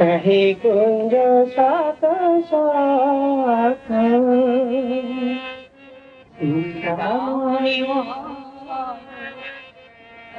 নাহি 0.00 0.54
কুঞ্জ 0.62 1.14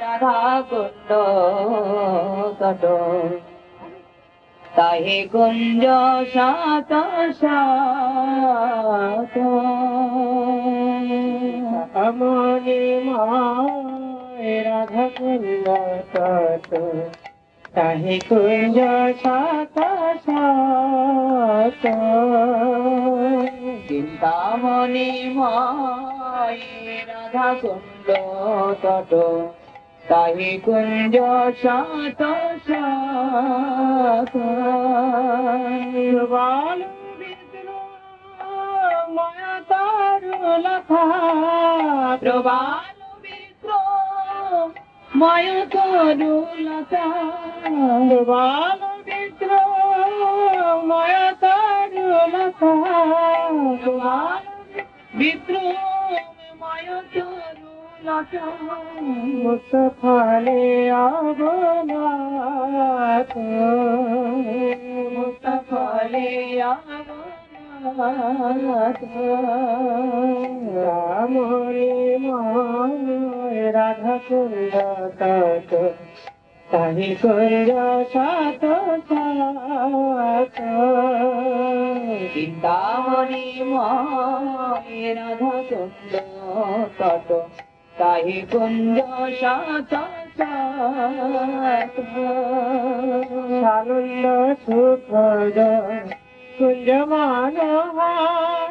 রাধা 0.00 0.62
কুণ্ড 0.70 1.10
কট। 2.60 2.84
তাহে 4.76 5.28
কুঞ্জ 5.32 5.84
সাত 6.34 6.90
সাত। 7.40 9.36
মনে 12.18 12.82
মা 13.04 13.24
রাধা 14.64 15.08
কুঞ্জ 15.18 15.66
সাত 16.12 16.70
তাহে 17.74 18.16
কুঞ্জ 18.28 18.78
সাত 19.22 19.76
চিন্তামণি 23.88 25.10
রাধা 27.08 27.48
কুণ্ড 27.62 28.08
তট। 28.82 29.12
তাহি 30.08 30.50
কুঞ্জ 30.64 31.16
সাত 31.62 32.20
সাত 32.68 34.32
মায়া 39.16 39.54
তারু 39.70 40.34
প্রবাল 42.20 42.91
মিত্র 42.91 42.91
ময় 45.11 45.49
তরু 45.65 46.33
লতা 46.59 47.05
বাল 48.27 48.79
মিত্র 49.07 49.49
মায়া 50.83 51.27
তারু 51.41 52.07
লথা 52.33 52.73
প্রবাল 53.75 54.43
মিত্র 55.13 55.53
ময় 56.61 56.89
তরু 57.13 57.71
লতা 58.03 58.45
মুস্তফালে 59.35 60.61
আবনাথ 61.03 62.51
মুস্তফলে 65.15 66.27
আমরে 71.02 71.92
মনে 72.18 73.62
রাধা 73.72 74.16
কুন্দ 74.28 74.74
তত 75.20 75.70
তাহি 76.68 77.10
কুন্দ 77.22 77.70
সাত 78.12 78.62
সাত। 79.08 80.58
চিন্তামণি 82.34 83.46
মনে 83.70 85.02
রাধা 85.14 85.54
কুন্দ 85.70 86.12
তত 86.98 87.28
তাহি 87.98 88.38
কুন্দ 88.52 88.98
সাত 89.40 89.92
সাত। 90.38 91.96
সারল্য 93.62 94.24
সুখদ 94.64 95.58
কুঞ্জ 96.62 96.90
মানহার 97.10 98.70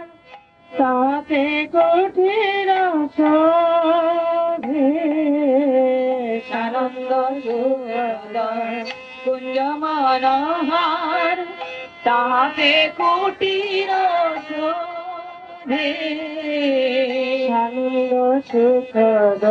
তাতে 0.71 1.43
কঠিন 1.73 2.69
সানন্দ 6.51 7.11
সুন্দর 7.37 8.85
কুঞ্জ 9.25 9.57
মনোহার 9.81 11.37
তাহাতে 12.03 12.71
কুটির 12.97 13.91
সানন্দ 17.47 18.13
সুখদ 18.49 19.43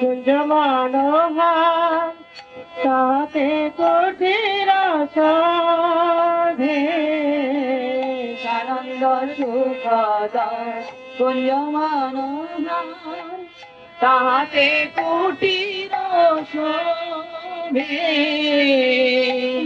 কুঞ্জ 0.00 0.28
মানহার 0.50 2.08
তাতে 2.84 3.48
কঠিন 3.78 4.68
শোভে 5.14 7.09
মনোহার 9.00 10.16
তাহাতে 14.00 14.68
কুটির 14.96 15.92
শোভে 16.52 18.04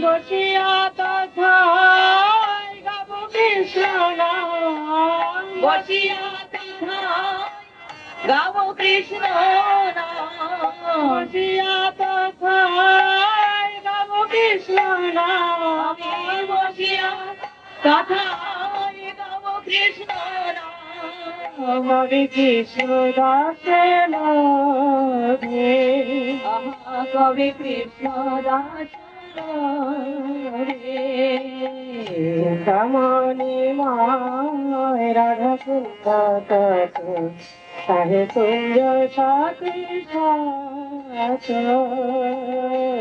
বসিয়া 0.03 0.71
তথা 0.97 1.55
বসিয়া 5.61 6.23
তথা 6.53 6.99
গাব 8.27 8.55
কৃষ্ণ। 8.77 9.23
বসিয়া 11.09 11.75
তথা 11.97 12.59
গাব 13.85 14.11
কৃষ্ণ 14.31 14.77
বসিয়া 16.49 17.09
তথা 17.83 18.44
হরে 21.87 22.23
কৃষ্ণ 22.27 22.89
দাসে 23.17 23.83
রাধে 24.13 25.73
কবি 27.13 27.49
কৃষ্ণ 27.57 28.05
দাস 28.41 28.89
চিন্তামণি 32.07 33.55
মায় 33.71 35.07
রাধা 35.13 35.53
সুন্দর 35.63 36.33
তাহে 37.87 38.21
সুন্দর 38.33 38.99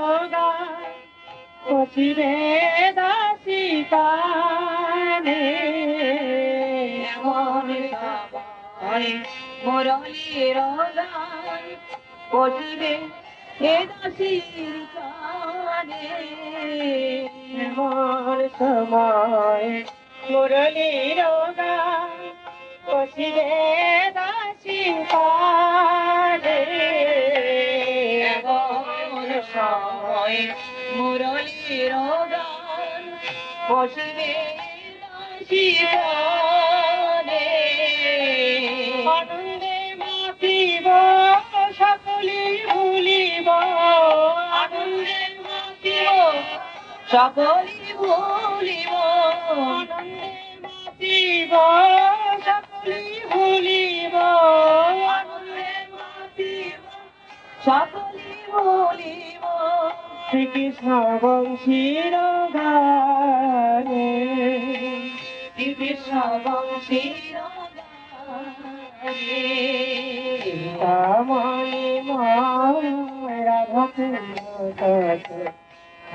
কচিরে 1.66 2.34
দাসী 2.94 3.62
কানে 3.90 5.42
এমন 7.06 7.66
সময় 7.92 9.08
মুরলীর 9.64 10.58
গান 10.90 11.64
পশিবে 12.30 12.94
হে 13.58 13.74
দাসীর 13.90 14.76
কানে 14.94 16.04
এমন 17.60 18.36
সময় 18.58 19.70
ಮುರಳೀರೋಗ 20.28 21.60
ಕೊಸಿದೆ 22.86 23.50
ದಾಸಿ 24.16 24.78
ಪಾಲೆ 25.10 26.60
মুরলীরোগ 30.96 32.32
বসবে 33.68 34.32
জীবনে 35.50 37.46
আনন্দে 39.16 39.78
মাতিব 40.00 40.86
সকলে 41.80 42.42
ভুলিব। 42.68 43.48
আনন্দে 44.62 45.20
মাতিব 45.44 46.08
সকলে 47.12 47.78
ভুলিব। 48.00 48.92
ভুলিব, 51.20 51.54
সকলি 52.44 53.04
ভুলিব 53.30 54.14
সকলি 57.66 58.32
ভুলিব, 58.52 59.44
শ্রীকৃষ্ণ 60.28 61.18
বংশীর 61.22 62.14
গানে। 62.54 64.08
শ্রীকৃষ্ণ 65.54 66.14
বংশীর 66.44 67.36
গানে। 67.76 69.40
রাধা 73.44 73.84
কুন্দ 73.96 74.80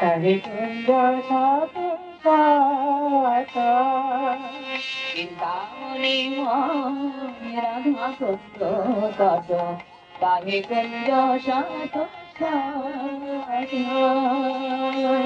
কাহে 0.02 0.34
কুন্দ 0.40 0.90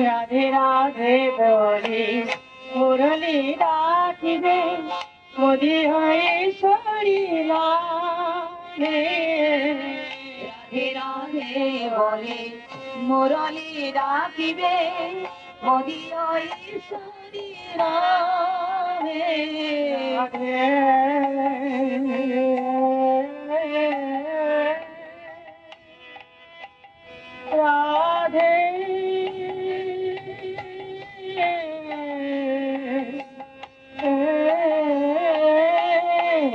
রাধে 0.02 0.44
রাধে 0.50 1.16
বলি 1.38 2.06
মুরলি 2.76 3.38
রাখিবে 3.56 4.60
মোদি 5.40 5.78
হয়ে 5.86 6.32
শরীরা 6.62 7.68
রাধে 10.42 10.86
রাধে 10.94 11.54
বলে 11.90 12.42
মুরলি 13.00 13.72
রাখিবে 13.92 14.76
মদিয়ায় 15.66 16.48
সারি 16.90 17.46
রামে 17.80 19.22
রাধে। 20.16 20.60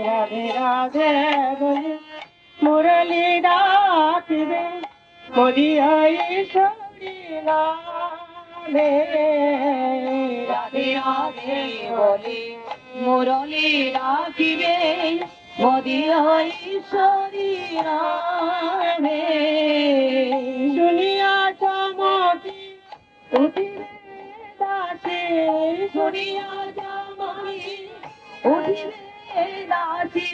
রাধে 0.07 0.45
রাধে 0.59 1.13
মুরলি 2.59 3.27
ডাকবে। 3.47 4.63
মদিয়ায় 5.37 6.19
সারি 6.53 7.15
রাম 7.47 7.94
নামে 8.65 8.91
রাধে 10.51 10.87
রাধে 10.99 11.61
বলে। 11.91 12.41
মুরলি 13.03 13.69
রাখিবে 13.97 14.77
মদিয় 15.63 16.17
ঈশ্বরী 16.73 17.51
রামে 17.87 19.23
শুনিয়া 20.77 21.35
চমকি 21.61 22.59
উঠিবে 23.31 23.87
দাসে, 24.61 25.21
শুনিয়া 25.95 26.51
জামাই 26.77 27.61
উঠিবে 28.53 29.47
দাসী। 29.73 30.29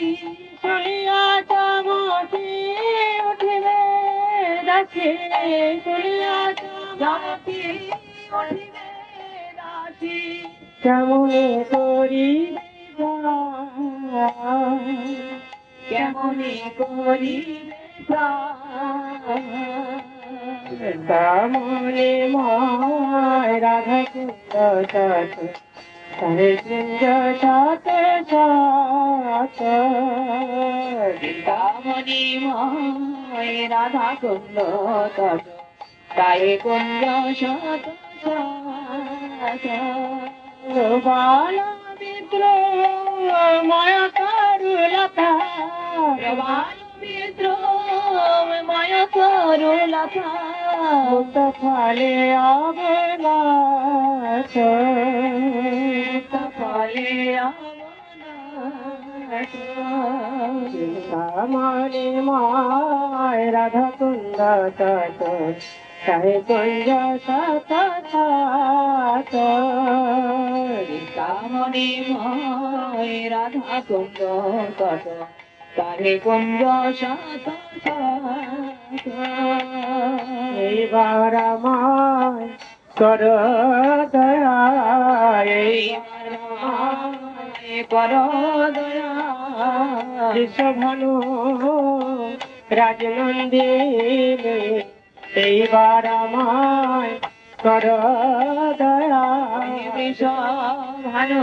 শুনিয়া 0.61 1.21
চমকি 1.49 2.49
উঠিবে 3.29 3.81
দাসে, 4.67 5.09
শুনিয়া 5.85 6.37
দাসী 7.01 7.61
কেমন 10.81 11.31
করি 11.71 12.29
কেমন 15.89 16.39
করি 16.77 17.37
মনে 21.53 22.11
মায় 22.33 23.55
রাধা 23.59 23.99
কুন্দ 24.13 24.53
কুন্দ 26.11 27.01
রাধা 33.71 34.09
কুন্দ 34.21 34.57
তাই 36.09 36.45
কুন্দ 36.63 37.03
সাত 37.35 37.83
বাল 41.05 41.57
বিদ্রোহ 41.99 43.33
মায়া 43.63 44.05
করুলতা 44.19 45.31
বাল 46.39 46.77
বিদ্রোহ 47.01 48.63
মায়া 48.63 49.07
করুলতা 49.07 50.29
তফালে 51.33 52.13
আবনাচ 52.47 54.53
তফালে 56.31 57.39
আবনাচ 57.39 59.53
চিন্তামণি 60.71 62.07
মায় 62.27 63.51
রাধা 63.51 63.87
কুন্দ 63.97 64.39
তত 64.79 65.21
তাই 66.05 66.31
কইরা 66.47 67.01
সাতা 67.25 67.83
তামনি 71.15 71.89
মই 72.09 73.11
রাধা 73.29 73.77
কুঞ্জ 73.87 74.19
কত 74.79 75.05
তারে 75.77 76.13
কুঞ্জ 76.23 76.61
সাতা 76.99 77.55
এবার 80.71 81.35
কর 82.97 83.21
দয়া 84.11 84.57
ভালো 90.75 91.13
রাজনন্দিনী 92.71 94.57
এইবার 95.35 96.05
আমায় 96.05 97.13
কর 97.63 97.85
দয়া। 98.77 99.25
ভালো 101.11 101.41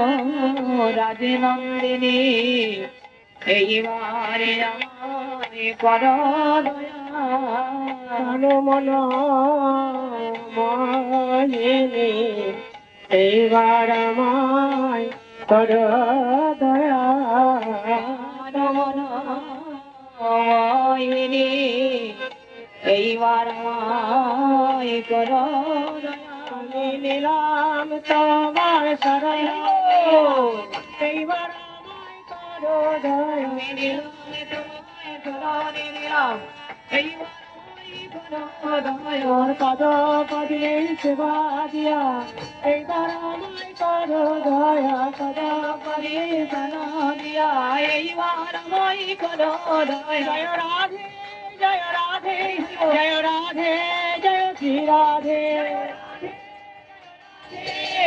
রাজনন্দিনী 0.97 2.19
এইবারে 3.47 4.65
আমায় 4.65 5.75
কর 5.81 6.03
দয়া। 6.67 7.03
মন 8.43 8.89
মন 10.57 11.53
এইবার 13.11 13.91
আমায় 13.91 15.07
কর 15.49 15.71
দয়া। 16.61 17.05
মহিনী 20.21 21.49
এইবার 22.83 23.49
আমায় 23.49 25.03
কর 25.03 25.33
আমি 26.51 26.87
নিলাম 26.99 27.89
তোমার 28.09 28.97
শরণ। 28.97 29.49
এইবার 31.01 31.51
আমায় 31.51 32.21
করো 32.29 32.79
দয়া 33.03 33.53
তোর 39.23 39.55
পদ 39.61 39.83
পদে 40.31 40.97
সেবা 41.03 41.67
দিয়া 41.73 42.03
এইবার 42.65 43.11
আমায় 43.11 43.73
করো 43.75 44.25
দয়া 44.45 45.01
পদ 45.19 45.39
পদে 45.85 46.19
জয় 50.25 50.45
রাধে 50.45 51.28
जय 51.61 51.79
राधे 51.93 52.41
जय 52.93 53.21
राधे, 53.23 53.73
जय 54.23 54.55
श्री 54.59 54.79
राधे। 54.87 55.43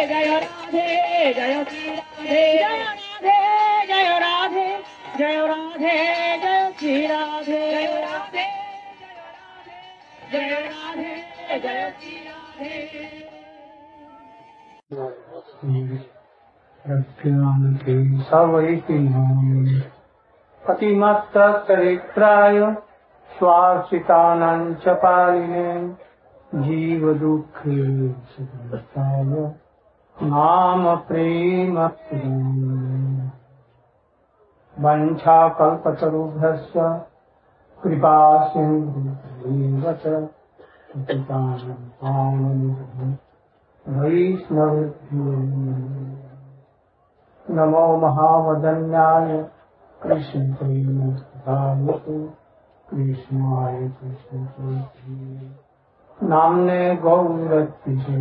जय 0.08 0.36
राधे, 0.36 0.88
जय 1.34 1.63
श्री 1.63 1.88
राधे, 1.88 2.43
जय 2.58 2.74
राधे 2.74 3.39
जय 3.88 4.20
राधे 4.20 4.67
जय 5.17 5.38
राधे, 5.48 5.98
जय 6.38 6.72
श्री 6.79 6.96
राधे। 7.08 7.62
जय 7.62 7.88
राधे 8.01 8.46
जय 10.31 10.50
राधे, 10.62 11.60
जय 11.60 11.93
श्री 12.00 12.15
राधे। 12.27 13.29
रज्ञानते 16.86 17.96
सवैति 18.29 18.93
नोमि 18.93 19.81
पतिमत्तरित्राय 20.63 22.58
स्वार्थितानां 23.42 24.74
च 24.74 24.88
पालिने। 24.88 25.96
जीवदुःखे 26.56 28.10
सुखताय 28.12 29.24
नाम 30.24 30.96
प्रेम 30.96 31.78
वञ्छाकल्पतरुभ्यश्च 34.80 36.74
कृपा 37.84 38.48
सिन्धुभ्येव 38.48 39.94
च 39.94 40.30
वैष्णव 43.88 44.76
नमो 47.52 47.98
महावदन्याय। 47.98 49.50
कृष्ण 50.04 50.56
कृष्णाय 52.92 53.78
कृष्ण 54.00 54.40
नाम्ने 56.30 56.96
गौरतिशे 57.04 58.18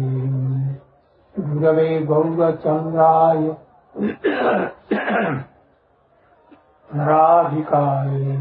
गुरवे 1.34 1.88
गौरचन्द्राय 2.06 3.48
राधिकाय 6.90 8.36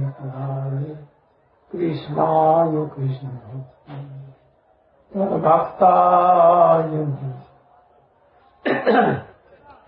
कृष्णाय 1.71 2.75
कृष्ण 2.95 3.29
भक्ताय 5.45 6.91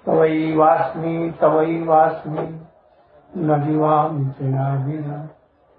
तवैवास्मि 0.05 1.13
तवैवास्मि 1.41 2.47
न 3.37 3.61
जीवामि 3.65 4.25
चनाभिना 4.39 5.17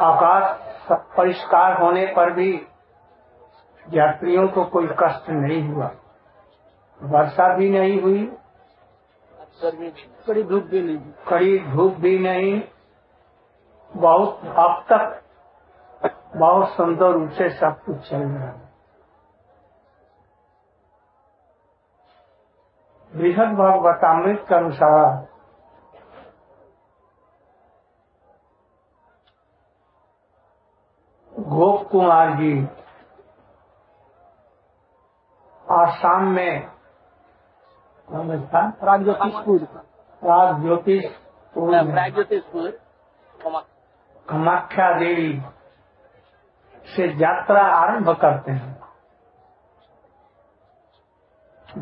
आकाश 0.00 0.92
परिष्कार 1.16 1.80
होने 1.82 2.06
पर 2.06 2.30
भी 2.32 2.50
यात्रियों 3.88 4.46
को 4.48 4.64
कोई 4.64 4.86
कष्ट 5.00 5.30
नहीं 5.30 5.62
हुआ। 5.68 5.90
वर्षा 7.00 7.48
भी 7.56 7.68
नहीं 7.70 8.00
हुई। 8.02 8.24
कड़ी 9.62 10.42
धूप 10.42 10.64
भी 10.64 10.82
नहीं 10.82 10.98
कड़ी 11.28 11.58
धूप 11.58 11.94
भी 11.94 12.18
नहीं। 12.18 12.62
बहुत 13.96 14.40
अब 14.58 14.84
तक 14.92 15.22
बहुत 16.36 16.68
सुंदर 16.68 17.10
रूप 17.10 17.30
से 17.30 17.48
सब 17.50 17.82
कुछ 17.84 18.08
चल 18.10 18.16
रहा 18.16 18.46
है। 18.46 18.68
बृहद 23.12 23.54
भागवतामृत 23.54 24.44
के 24.48 24.54
अनुसार 24.54 25.37
गोप 31.38 31.88
कुमार 31.90 32.30
जी 32.36 32.52
आसाम 35.66 36.24
में 36.28 36.70
राग 38.84 39.02
ज्योतिषपुर 39.04 39.60
राज 40.22 40.62
ज्योतिष 40.62 41.04
राग 41.54 42.14
ज्योतिषपुर 42.14 42.70
कामाख्या 44.28 44.90
देवी 44.98 45.42
से 46.86 47.06
यात्रा 47.22 47.62
आरंभ 47.66 48.10
करते 48.20 48.52
हैं। 48.52 48.72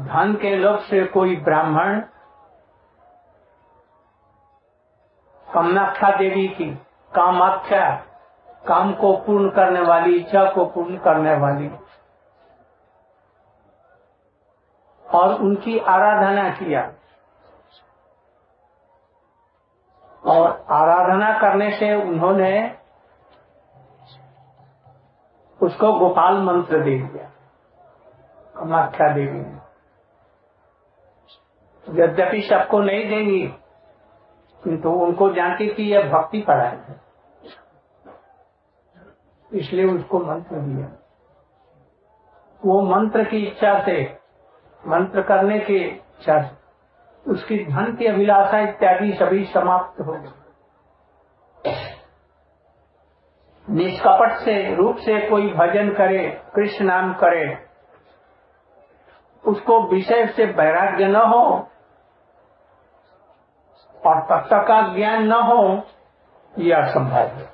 धन 0.07 0.35
के 0.35 0.57
लोभ 0.57 0.79
से 0.81 1.05
कोई 1.07 1.37
ब्राह्मण 1.37 2.01
कामाख्या 5.49 6.11
देवी 6.17 6.47
की 6.49 6.71
कामाख्या 7.13 7.89
काम 8.69 8.95
को 8.95 9.17
पूर्ण 9.17 9.51
करने 9.51 9.81
वाली, 9.81 10.17
इच्छा 10.17 10.51
को 10.51 10.65
पूर्ण 10.67 10.99
करने 10.99 11.37
वाली। 11.37 11.71
और 15.07 15.35
उनकी 15.35 15.79
आराधना 15.79 16.49
किया। 16.51 16.93
और 20.27 20.67
आराधना 20.71 21.39
करने 21.39 21.71
से 21.71 21.95
उन्होंने 21.95 22.79
उसको 25.63 25.93
गोपाल 25.93 26.43
मंत्र 26.43 26.79
दे 26.79 26.99
दिया, 26.99 27.25
कामाख्या 28.57 29.09
देवी 29.13 29.41
ने। 29.41 29.57
यद्यपि 31.87 32.41
सबको 32.43 32.81
नहीं 32.81 33.09
देंगी, 33.09 33.47
किंतु 34.65 34.91
उनको 34.91 35.31
जानती 35.33 35.75
थी 35.75 35.91
यह 35.91 36.11
भक्ति 36.13 36.41
पढ़ाई 36.41 36.77
है। 36.77 37.06
इसलिए 39.53 39.85
उसको 39.85 40.19
मंत्र 40.19 40.57
दिया। 40.57 40.87
वो 42.65 42.81
मंत्र 42.83 43.25
की 43.25 43.47
इच्छा 43.47 43.85
से, 43.85 44.19
मंत्र 44.87 45.23
करने 45.23 45.59
की 45.59 45.77
इच्छा 45.77 46.43
से, 46.43 46.57
उसकी 47.31 47.65
धन 47.65 47.97
की 47.97 48.07
अभिलाषा 48.07 48.59
इत्यादि 48.59 49.13
सभी 49.13 49.45
समाप्त 49.45 50.01
हो 50.01 50.13
गई। 50.13 50.31
निष्कपट 53.71 54.33
से, 54.33 54.75
रूप 54.75 54.97
से 54.97 55.29
कोई 55.31 55.53
भजन 55.53 55.91
करे, 55.91 56.43
कृष्ण 56.55 56.85
नाम 56.85 57.15
करे, 57.15 57.67
उसको 59.45 59.81
विषय 59.83 60.27
से 60.27 60.45
वैराग्य 60.45 61.09
न 61.09 61.17
हो, 61.17 61.69
और 64.07 64.21
तत्व 64.21 64.57
का 64.59 64.95
ज्ञान 64.95 65.23
न 65.23 65.33
हो 65.33 65.83
यह 66.59 66.85
असंभव 66.85 67.15
है। 67.15 67.49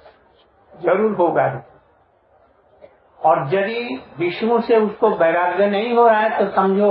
ज़रूर 0.81 1.17
होगा। 1.17 1.63
और 3.25 3.55
यदि 3.55 4.05
विष्णु 4.19 4.61
से 4.61 4.77
उसको 4.77 5.11
वैराग्य 5.11 5.67
नहीं 5.67 5.95
हो 5.95 6.07
रहा 6.09 6.21
है 6.21 6.39
तो 6.39 6.51
समझो, 6.53 6.91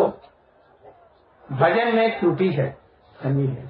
भजन 1.52 1.96
में 1.96 2.20
त्रुटि 2.20 2.50
है, 2.52 2.78
कमी 3.24 3.48
है। 3.48 3.68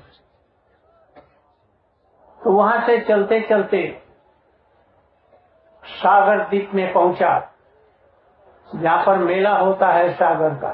तो 2.41 2.51
वहाँ 2.51 2.85
से 2.85 2.99
चलते 2.99 3.41
चलते 3.41 4.01
सागर 5.83 6.43
द्वीप 6.43 6.71
में 6.73 6.93
पहुँचा। 6.93 7.51
जहाँ 8.69 9.05
पर 9.05 9.17
मेला 9.17 9.57
होता 9.57 9.87
है 9.87 10.13
सागर 10.13 10.55
का। 10.55 10.71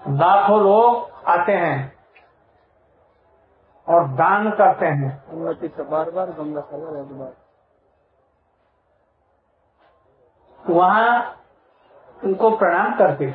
लाखों 0.00 0.60
लोग 0.60 1.10
आते 1.28 1.52
हैं 1.52 1.78
और 3.88 4.08
दान 4.08 4.50
करते 4.50 4.86
हैं। 4.86 5.10
बार 5.90 6.10
बार 6.10 6.30
गंगा 6.30 6.60
सागर 6.60 7.00
एक 7.00 7.18
बार 7.18 7.34
वहाँ 10.70 11.36
उनको 12.24 12.50
प्रणाम 12.56 12.94
करते 12.94 13.34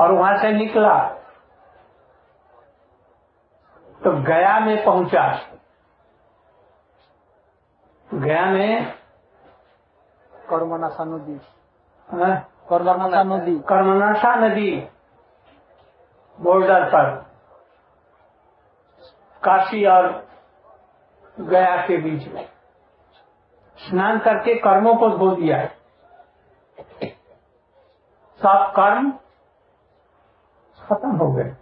और 0.00 0.12
वहाँ 0.12 0.36
से 0.36 0.52
निकला। 0.52 1.08
तो 4.04 4.22
गया 4.22 4.58
में 4.60 4.84
पहुँचा। 4.84 5.38
गया 8.14 8.46
में 8.46 8.92
कर्मनाशा 10.50 11.04
नदी। 11.04 11.40
हाँ, 12.08 12.40
कर्मनाशा 12.70 13.22
नदी। 13.22 13.58
कर्मनाशा 13.58 14.34
नदी 14.34 14.88
बॉर्डर 16.40 16.84
पर। 16.84 17.26
काशी 19.42 19.86
और 19.86 20.28
गया 21.40 21.76
के 21.76 21.96
बीच 21.96 22.28
में। 22.28 22.55
स्नान 23.78 24.18
करके 24.18 24.54
कर्मों 24.54 24.94
को 24.96 25.08
धो 25.08 25.30
दिया 25.30 25.56
है। 25.56 25.68
सब 28.42 28.72
कर्म 28.76 29.10
खत्म 30.80 31.10
हो 31.16 31.32
गए। 31.32 31.56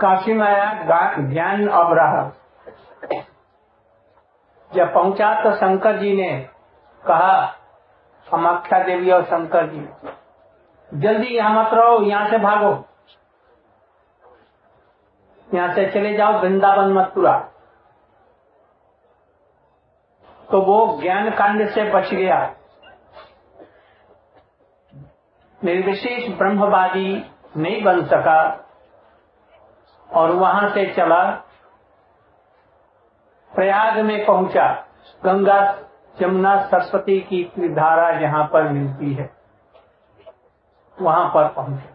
काशी 0.00 0.34
में 0.34 0.46
आया 0.46 1.14
ज्ञान 1.18 1.68
अब 1.68 1.92
रहा। 1.92 2.32
जब 4.74 4.94
पहुँचा 4.94 5.42
तो 5.42 5.52
शंकर 5.56 5.98
जी 5.98 6.16
ने 6.16 6.40
कहा 7.06 7.46
कामाख्या 8.30 8.82
देवी 8.82 9.10
और 9.10 9.24
शंकर 9.24 9.66
जी, 9.66 9.88
जल्दी 10.94 11.26
यहाँ 11.26 11.64
मत 11.64 11.70
रहो, 11.74 12.02
यहाँ 12.02 12.30
से 12.30 12.38
भागो। 12.38 12.84
यहाँ 15.54 15.74
से 15.74 15.90
चले 15.90 16.14
जाओ 16.14 16.32
वृंदावन 16.32 16.92
मथुरा। 16.92 17.50
तो 20.50 20.60
वो 20.60 21.00
ज्ञान 21.02 21.30
कांड 21.30 21.68
से 21.68 21.90
बच 21.90 22.14
गया। 22.14 22.54
निर्विशेष 25.64 26.28
ब्रह्मवादी 26.38 27.30
नहीं 27.56 27.82
बन 27.82 28.04
सका 28.04 28.40
और 30.10 30.30
वहाँ 30.30 30.68
से 30.68 30.94
चला, 30.94 31.30
प्रयाग 33.52 33.98
में 33.98 34.26
पहुँचा। 34.26 34.68
गंगा 35.24 35.60
जमुना 36.20 36.66
सरस्वती 36.66 37.20
की 37.20 37.44
धारा 37.68 38.10
जहाँ 38.20 38.44
पर 38.52 38.68
मिलती 38.68 39.12
है। 39.14 39.30
वहाँ 41.02 41.28
पर 41.28 41.48
पहुँचे। 41.48 41.94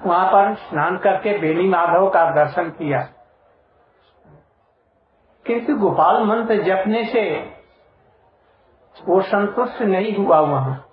वहाँ 0.00 0.26
पर 0.26 0.54
स्नान 0.54 0.96
करके 0.96 1.38
बेली 1.38 1.68
माधव 1.68 2.08
का 2.10 2.30
दर्शन 2.30 2.70
किया। 2.70 3.08
किंतु 5.46 5.76
गोपाल 5.76 6.24
मंत्र 6.24 6.62
जपने 6.62 7.04
से 7.04 7.40
वो 9.08 9.22
संतुष्ट 9.22 9.82
नहीं 9.82 10.16
हुआ 10.16 10.40
वहाँ। 10.40 10.88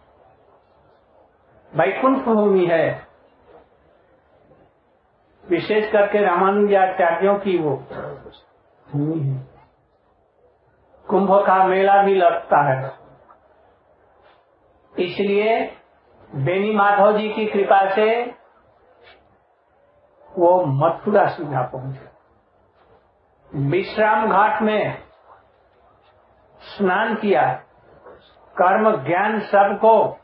वैकुंठ 1.76 2.18
भूमि 2.18 2.66
है। 2.66 3.08
विशेष 5.50 5.92
करके 5.92 6.26
रामानुजाचार्यों 6.26 7.36
की 7.36 7.58
वो 7.58 7.76
भूमि 8.92 9.20
है। 9.20 9.48
कुंभ 11.10 11.32
का 11.32 11.68
मेला 11.68 12.04
भी 12.04 12.16
लगता 12.16 12.70
है। 12.70 12.92
इसलिए 15.00 15.78
बेनी 16.36 16.72
माधव 16.72 17.18
जी 17.18 17.30
की 17.30 17.46
कृपा 17.46 17.96
से 17.96 18.26
वो 20.40 20.66
मथुरा 20.66 21.28
सीधा 21.28 21.62
पहुँचे। 21.62 22.13
विश्राम 23.56 24.30
घाट 24.30 24.62
में 24.62 24.98
स्नान 26.60 27.16
किया 27.16 27.54
कर्म 28.62 29.04
ज्ञान 29.04 29.40
सबको 29.40 30.20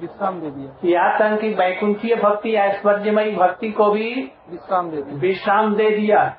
विश्राम 0.00 0.40
दे 0.40 0.50
दिया। 0.50 0.72
यहाँ 0.84 1.18
तक 1.18 1.40
की 1.40 1.54
वैकुंठीय 1.54 2.16
भक्ति 2.16 2.54
ऐश्वर्यमयी 2.54 3.36
भक्ति 3.36 3.72
को 3.72 3.90
भी 3.90 4.32
विश्राम 4.50 4.90
दे 4.90 5.02
दिया। 5.02 5.16
विश्राम 5.16 5.76
दे 5.76 5.90
दिया। 5.90 6.36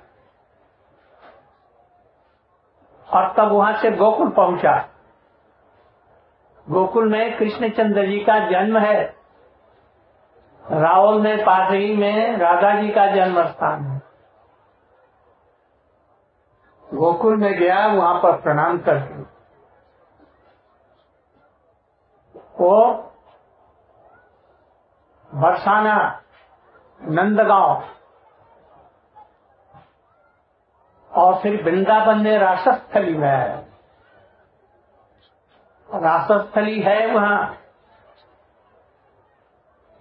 और 3.14 3.34
तब 3.38 3.52
वहाँ 3.52 3.74
से 3.74 3.92
गोकुल 3.92 4.30
पहुँचा। 4.30 4.90
गोकुल 6.70 7.12
में 7.12 7.38
कृष्णचंद्र 7.38 8.06
जी 8.06 8.20
का 8.20 8.40
जन्म 8.50 8.78
है। 8.78 9.04
रावल 10.72 11.22
में 11.22 11.46
पासरी 11.46 11.96
में 11.96 12.38
राधा 12.38 12.82
जी 12.82 12.90
का 12.90 13.08
जन्म 13.08 13.46
स्थान 13.46 13.84
है। 13.84 14.07
गोकुल 16.94 17.38
में 17.38 17.54
गया, 17.54 17.88
वहाँ 17.88 18.22
पर 18.22 18.42
प्रणाम 18.42 18.78
करके 18.78 19.38
वो 22.60 22.94
बरसाना, 25.36 26.22
नंदगांव, 27.02 27.84
और 31.12 31.42
फिर 31.42 31.64
वृंदावन 31.64 32.18
में 32.20 32.38
रासस्थली 32.38 33.14
में। 33.14 33.68
है 35.94 36.82
है 36.82 37.14
वहाँ। 37.14 37.58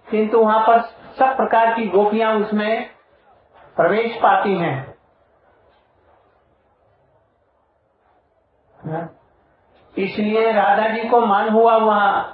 किंतु 0.09 0.39
वहाँ 0.39 0.67
पर 0.67 0.81
सब 1.19 1.37
प्रकार 1.37 1.75
की 1.75 1.87
गोपियाँ 1.87 2.33
उसमें 2.33 2.89
प्रवेश 3.75 4.17
पाती 4.17 4.57
हैं। 4.57 4.86
इसलिए 9.97 10.51
राधा 10.51 10.87
जी 10.87 11.09
को 11.09 11.21
मान 11.21 11.49
हुआ 11.49 11.77
वहाँ। 11.77 12.33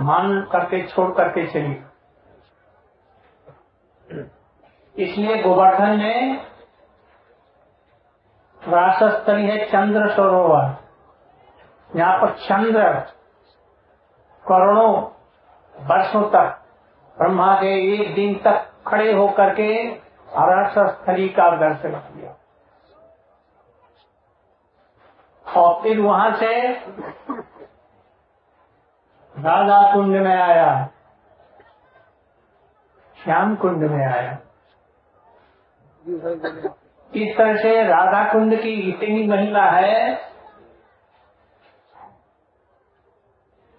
मान 0.00 0.42
करके, 0.52 0.86
छोड़ 0.86 1.10
करके 1.12 1.46
चली। 1.46 1.82
इसलिए 5.04 5.42
गोवर्धन 5.42 5.98
में 5.98 6.46
रासस्थली 8.68 9.46
है 9.46 9.66
चंद्र 9.66 10.10
सरोवर। 10.10 10.76
यहाँ 11.96 12.20
पर 12.20 12.30
चंद्र 12.30 13.00
करोड़ों 14.48 15.02
वर्षों 15.76 16.22
तक 16.22 16.64
ब्रह्मा 17.18 17.54
के 17.54 17.94
एक 17.94 18.14
दिन 18.14 18.34
तक 18.34 18.70
खड़े 18.86 19.12
होकर 19.12 19.54
के 19.54 19.88
रासस्थली 20.38 21.28
का 21.28 21.56
दर्शन 21.56 21.90
किया। 21.90 22.39
और 25.56 25.82
फिर 25.82 26.00
वहाँ 26.00 26.36
से 26.36 26.72
राधा 29.40 29.94
कुंड 29.94 30.16
में 30.16 30.36
आया 30.36 30.90
श्याम 33.24 33.56
कुंड 33.56 33.76
में 33.76 34.06
आया। 34.06 34.38
इस 37.14 37.36
तरह 37.38 37.56
से 37.56 37.82
राधा 37.82 38.32
कुंड 38.32 38.62
की 38.62 38.72
इतनी 38.72 39.26
महिला 39.26 39.70
है 39.70 40.14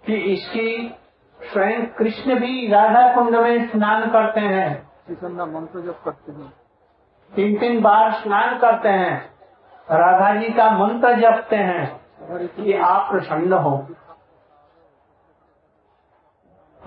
कि 0.05 0.15
इसकी 0.15 0.95
स्वयं 1.41 1.85
कृष्ण 1.87 2.39
भी 2.39 2.67
राधा 2.67 3.15
कुंड 3.15 3.35
में 3.35 3.69
स्नान 3.69 4.09
करते 4.09 4.39
हैं। 4.39 4.91
हैं। 6.31 6.53
तीन 7.35 7.59
तीन 7.59 7.81
बार 7.81 8.11
स्नान 8.11 8.59
करते 8.59 8.89
हैं। 8.89 9.30
राधा 9.91 10.35
जी 10.35 10.49
का 10.49 10.71
मंत्र 10.71 11.15
जपते 11.15 11.55
हैं 11.55 12.01
कि 12.47 12.73
आप 12.73 13.11
प्रसन्न 13.11 13.53
हो। 13.53 13.87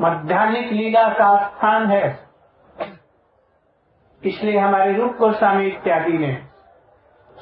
मध्यान्हिक 0.00 0.72
लीला 0.72 1.08
का 1.08 1.48
स्थान 1.48 1.86
है। 1.86 2.28
इसलिए 4.24 4.58
हमारे 4.58 4.92
रूप 4.92 5.16
गोस्वामी 5.16 5.66
इत्यादि 5.66 6.18
ने 6.18 6.32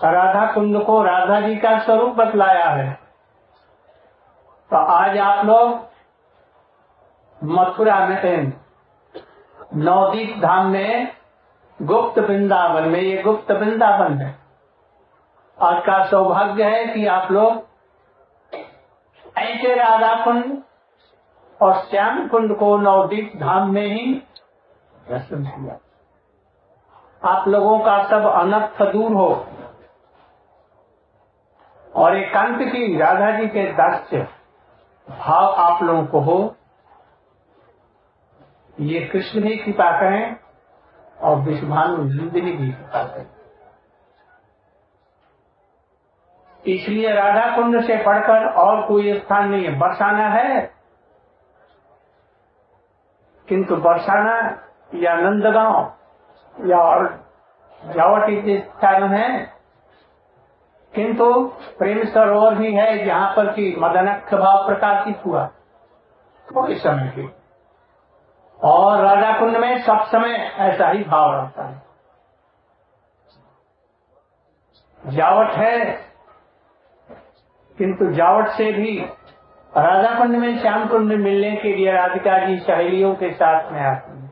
राधा 0.04 0.52
कुंड 0.52 0.84
को 0.84 1.02
राधा 1.02 1.40
जी 1.40 1.56
का 1.56 1.78
स्वरूप 1.78 2.14
बतलाया 2.14 2.70
है। 2.70 2.92
तो 4.70 4.76
आज 4.76 5.18
आप 5.18 5.46
लोग 5.46 5.88
मथुरा 7.44 8.06
में 8.06 8.52
नवदीप 9.76 10.42
धाम 10.42 10.66
में 10.66 11.16
गुप्त 11.82 12.18
वृंदावन 12.18 12.88
में 12.88 13.00
ये 13.00 13.22
गुप्त 13.22 13.50
वृंदावन 13.50 14.18
है। 14.18 14.41
आज 15.60 15.82
का 15.82 16.06
सौभाग्य 16.06 16.64
है 16.64 16.94
कि 16.94 17.06
आप 17.06 17.32
लोग 17.32 17.66
ऐसे 19.38 19.74
राधा 19.74 20.24
कुंड 20.24 20.62
और 21.62 21.74
श्याम 21.74 22.28
कुंड 22.28 22.58
को 22.58 22.76
नवदीप 22.76 23.32
धाम 23.36 23.70
में 23.70 23.86
ही 23.86 24.14
दर्शन 25.10 25.44
किया। 25.44 25.78
आप 27.30 27.48
लोगों 27.48 27.78
का 27.78 28.08
सब 28.08 28.24
अनर्थ 28.26 28.92
दूर 28.92 29.12
हो। 29.12 29.46
और 31.96 32.16
एकांत 32.16 32.58
की 32.58 32.98
राधा 32.98 33.30
जी 33.30 33.46
के 33.46 33.72
दास्य 33.72 34.28
भाव 35.10 35.44
आप 35.44 35.82
लोगों 35.82 36.06
को 36.06 36.20
हो। 36.20 36.56
ये 38.80 39.00
कृष्ण 39.00 39.40
भी 39.40 39.56
कृपा 39.56 39.90
करें 40.00 40.36
और 41.20 41.36
विश्वभानु 41.36 41.96
नंदिनी 41.96 42.52
भी 42.52 42.72
कृपा 42.72 43.04
करें। 43.04 43.41
इसलिए 46.64 47.12
राधा 47.12 47.44
कुंड 47.56 47.80
से 47.82 47.96
पढ़कर 48.04 48.46
और 48.56 48.82
कोई 48.88 49.14
स्थान 49.14 49.48
नहीं 49.48 49.64
है। 49.64 49.78
बरसाना 49.78 50.28
है, 50.28 50.60
किंतु 53.48 53.76
बरसाना 53.78 54.34
या 54.96 55.14
नंदगांव 55.16 56.68
या 56.68 56.78
और 56.80 57.06
जावट 57.80 58.28
इतने 58.30 58.58
स्थान 58.60 59.02
है, 59.12 59.28
किंतु 60.94 61.26
प्रेम 61.78 62.04
सरोवर 62.06 62.54
भी 62.54 62.72
है 62.74 63.04
जहाँ 63.04 63.32
पर 63.36 63.46
की 63.52 63.74
मदनक्ष 63.80 64.34
भाव 64.34 64.66
प्रकाशित 64.66 65.24
हुआ 65.26 65.46
थोड़े 66.48 66.74
समय 66.78 67.12
के 67.16 67.26
और 68.60 69.00
राधा 69.00 69.38
कुंड 69.38 69.56
में 69.56 69.82
सब 69.82 70.02
समय 70.06 70.34
ऐसा 70.60 70.88
ही 70.88 71.04
भाव 71.04 71.32
रहता 71.32 71.64
है। 71.64 71.82
जावट 75.02 75.50
है 75.52 75.76
किंतु 77.82 78.06
जावट 78.12 78.48
से 78.48 78.72
भी 78.72 78.90
राधा 79.72 80.18
कुंड 80.18 80.36
में 80.36 80.58
श्याम 80.58 80.86
कुंड 80.88 81.12
मिलने 81.12 81.54
के 81.56 81.74
लिए 81.76 81.92
राधिका 81.92 82.38
जी 82.46 82.58
सहेलियों 82.58 83.14
के 83.14 83.30
साथ 83.30 83.70
में 83.72 83.80
आती 83.80 84.12
है। 84.18 84.30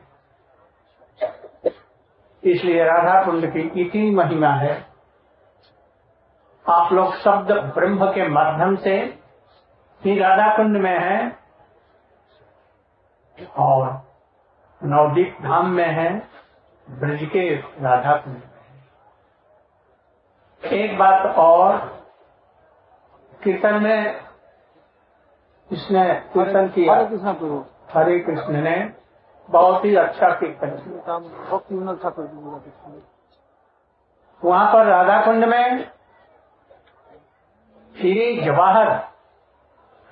इसलिए 2.43 2.83
राधा 2.83 3.15
कुंड 3.23 3.45
की 3.53 3.63
इतनी 3.81 4.11
महिमा 4.11 4.51
है। 4.55 4.73
आप 6.65 6.93
लोग 6.93 7.15
शब्द 7.15 7.51
ब्रह्म 7.75 8.05
के 8.11 8.27
माध्यम 8.29 8.75
से 8.75 8.93
ही 10.01 10.17
राधा 10.19 10.47
कुंड 10.55 10.77
में 10.77 10.99
है 10.99 11.37
और 13.57 13.87
नवदीप 14.81 15.37
धाम 15.41 15.71
में 15.71 15.89
है 15.89 16.09
ब्रज 16.87 17.25
के 17.25 17.49
राधा 17.55 18.15
कुंड 18.15 18.35
में 18.35 18.49
एक 20.81 20.97
बात 20.97 21.35
और 21.35 22.00
कीर्तन 23.43 23.83
में 23.83 24.21
इसने 25.71 26.03
कीर्तन 26.33 26.67
किया। 26.67 26.93
हरे 26.93 27.05
कृष्ण 27.05 27.33
प्रभु। 27.33 27.65
हरे 27.93 28.19
कृष्ण 28.19 28.61
ने 28.61 28.93
बहुत 29.49 29.85
ही 29.85 29.95
अच्छा 29.95 30.29
कीर्तन 30.29 30.69
किया। 30.69 31.15
वहाँ 34.41 34.73
पर 34.73 34.85
राधा 34.85 35.25
कुंड 35.25 35.45
में 35.45 35.91
श्री 37.95 38.41
जवाहर 38.41 38.89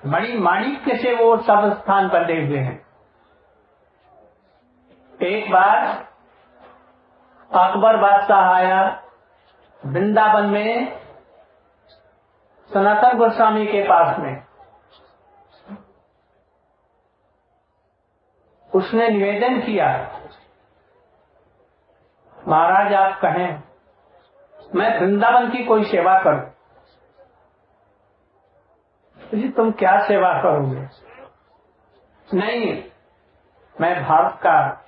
मणि 0.06 0.36
माणिक्य 0.38 0.96
से 0.96 1.14
वो 1.14 1.36
सब 1.36 1.80
स्थान 1.80 2.08
बने 2.08 2.46
हुए 2.46 2.58
हैं। 2.58 2.86
एक 5.22 5.50
बार 5.52 5.86
अकबर 7.50 7.96
बादशाह 7.96 8.52
आया 8.52 9.02
वृंदावन 9.86 10.46
में 10.46 10.99
सनातन 12.74 13.18
गोस्वामी 13.18 13.66
के 13.66 13.82
पास 13.82 14.18
में। 14.18 14.44
उसने 18.74 19.08
निवेदन 19.08 19.60
किया, 19.60 19.86
महाराज, 22.48 22.94
आप 22.94 23.20
कहें, 23.20 23.62
मैं 24.74 25.00
वृंदावन 25.00 25.50
की 25.50 25.64
कोई 25.64 25.84
सेवा 25.84 26.22
करूँ? 26.22 26.50
जी, 29.34 29.48
तुम 29.48 29.72
क्या 29.72 29.98
सेवा 30.06 30.32
करोगे? 30.42 30.88
नहीं, 32.34 32.84
मैं 33.80 34.04
भारत 34.04 34.38
का 34.42 34.84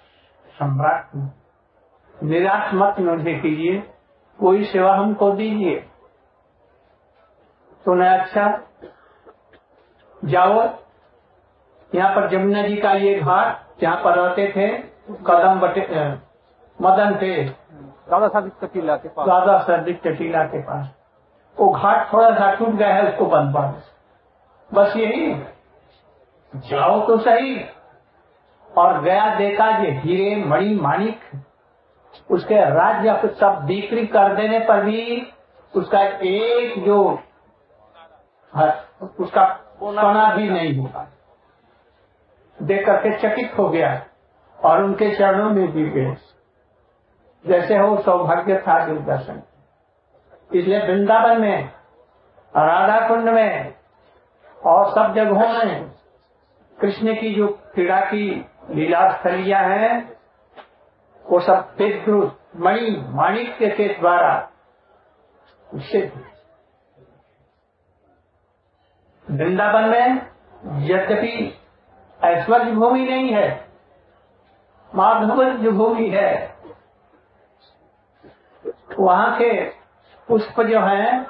सम्राट 0.46 1.14
हूँ। 1.14 1.32
निराश 2.22 2.70
मत 2.74 2.96
मुझे 2.98 3.34
कीजिए, 3.34 3.78
कोई 4.40 4.64
सेवा 4.64 4.94
हमको 4.94 5.30
दीजिए। 5.30 5.91
तो 7.86 7.94
मैं 7.94 8.08
अच्छा 8.10 8.46
जाओ। 10.22 10.60
यहाँ 11.92 12.14
पर 12.16 12.28
जमुना 12.30 12.62
जी 12.62 12.76
का 12.76 12.92
ये 12.94 13.14
घाट 13.14 13.80
जहाँ 13.80 13.96
पर 14.04 14.14
रहते 14.14 14.46
थे 14.56 14.68
कदम 15.26 15.60
बटे 15.60 15.82
मदन 16.78 17.14
थे। 17.22 17.44
दादा 17.44 18.28
साहब 18.28 18.50
कटीला 18.60 18.96
के 18.96 19.08
पास। 19.08 19.26
दादा 19.26 19.58
सर्दिक 19.58 20.00
चटीला 20.00 20.44
के 20.44 20.60
पास। 20.62 20.86
वो 21.56 21.68
घाट 21.70 22.12
थोड़ा 22.12 22.30
सा 22.30 22.52
टूट 22.54 22.68
गया 22.68 22.94
है 22.94 23.08
उसको 23.08 23.26
बंद 23.26 23.54
दो। 23.56 23.62
बस 24.70 24.96
यही 24.96 25.34
जाओ 26.54 27.00
तो 27.06 27.16
सही। 27.18 27.64
और 28.70 29.00
गया 29.02 29.34
देखा 29.34 29.68
ये 29.78 29.90
हीरे 29.94 30.34
मणि 30.44 30.74
माणिक 30.74 31.20
उसके 32.30 32.60
राज्य 32.70 33.28
सब 33.40 33.60
बिक्री 33.66 34.06
कर 34.06 34.34
देने 34.36 34.58
पर 34.58 34.84
भी 34.84 35.02
उसका 35.74 36.00
एक 36.02 36.82
जो 36.84 36.98
उसका 38.54 39.44
सोना 39.78 40.34
भी 40.34 40.48
नहीं 40.50 40.76
होगा। 40.78 41.08
देख 42.58 42.86
करके 42.86 43.16
चकित 43.18 43.58
हो 43.58 43.68
गया 43.68 43.90
और 44.58 44.82
उनके 44.84 45.14
चरणों 45.16 45.50
में 45.50 45.72
भी 45.72 45.88
गए। 45.90 46.16
जैसे 47.44 47.76
हो 47.78 47.96
सौभाग्य 48.02 48.56
था 48.58 48.78
जो 48.86 48.94
दर्शन 49.00 49.42
इसलिए 50.50 50.78
वृंदावन 50.78 51.40
में 51.40 51.64
राधा 52.54 53.08
कुंड 53.08 53.28
में 53.28 53.74
और 54.62 54.90
सब 54.90 55.14
जगहों 55.14 55.52
में 55.54 55.90
कृष्ण 56.78 57.14
की 57.14 57.34
जो 57.34 57.46
क्रीड़ा 57.74 58.00
की 58.00 58.24
लीला 58.70 59.00
स्थलियाँ 59.12 59.62
हैं 59.68 60.18
वो 61.24 61.40
सब 61.40 61.74
विद्युत 61.78 62.38
मणि 62.56 62.90
माणिक्य 63.08 63.68
के 63.70 63.88
द्वारा 63.88 64.34
सिद्ध 65.70 66.10
वृंदावन 69.32 69.84
में 69.84 70.26
यद्यपि 70.86 71.58
ऐश्वर्य 72.24 72.72
भूमि 72.72 73.00
नहीं 73.00 73.30
है, 73.32 73.68
माधुर्य 74.94 75.70
भूमि 75.70 76.08
है, 76.08 76.56
वहाँ 78.98 79.36
के 79.38 79.64
पुष्प 80.28 80.60
जो 80.60 80.80
हैं, 80.80 81.26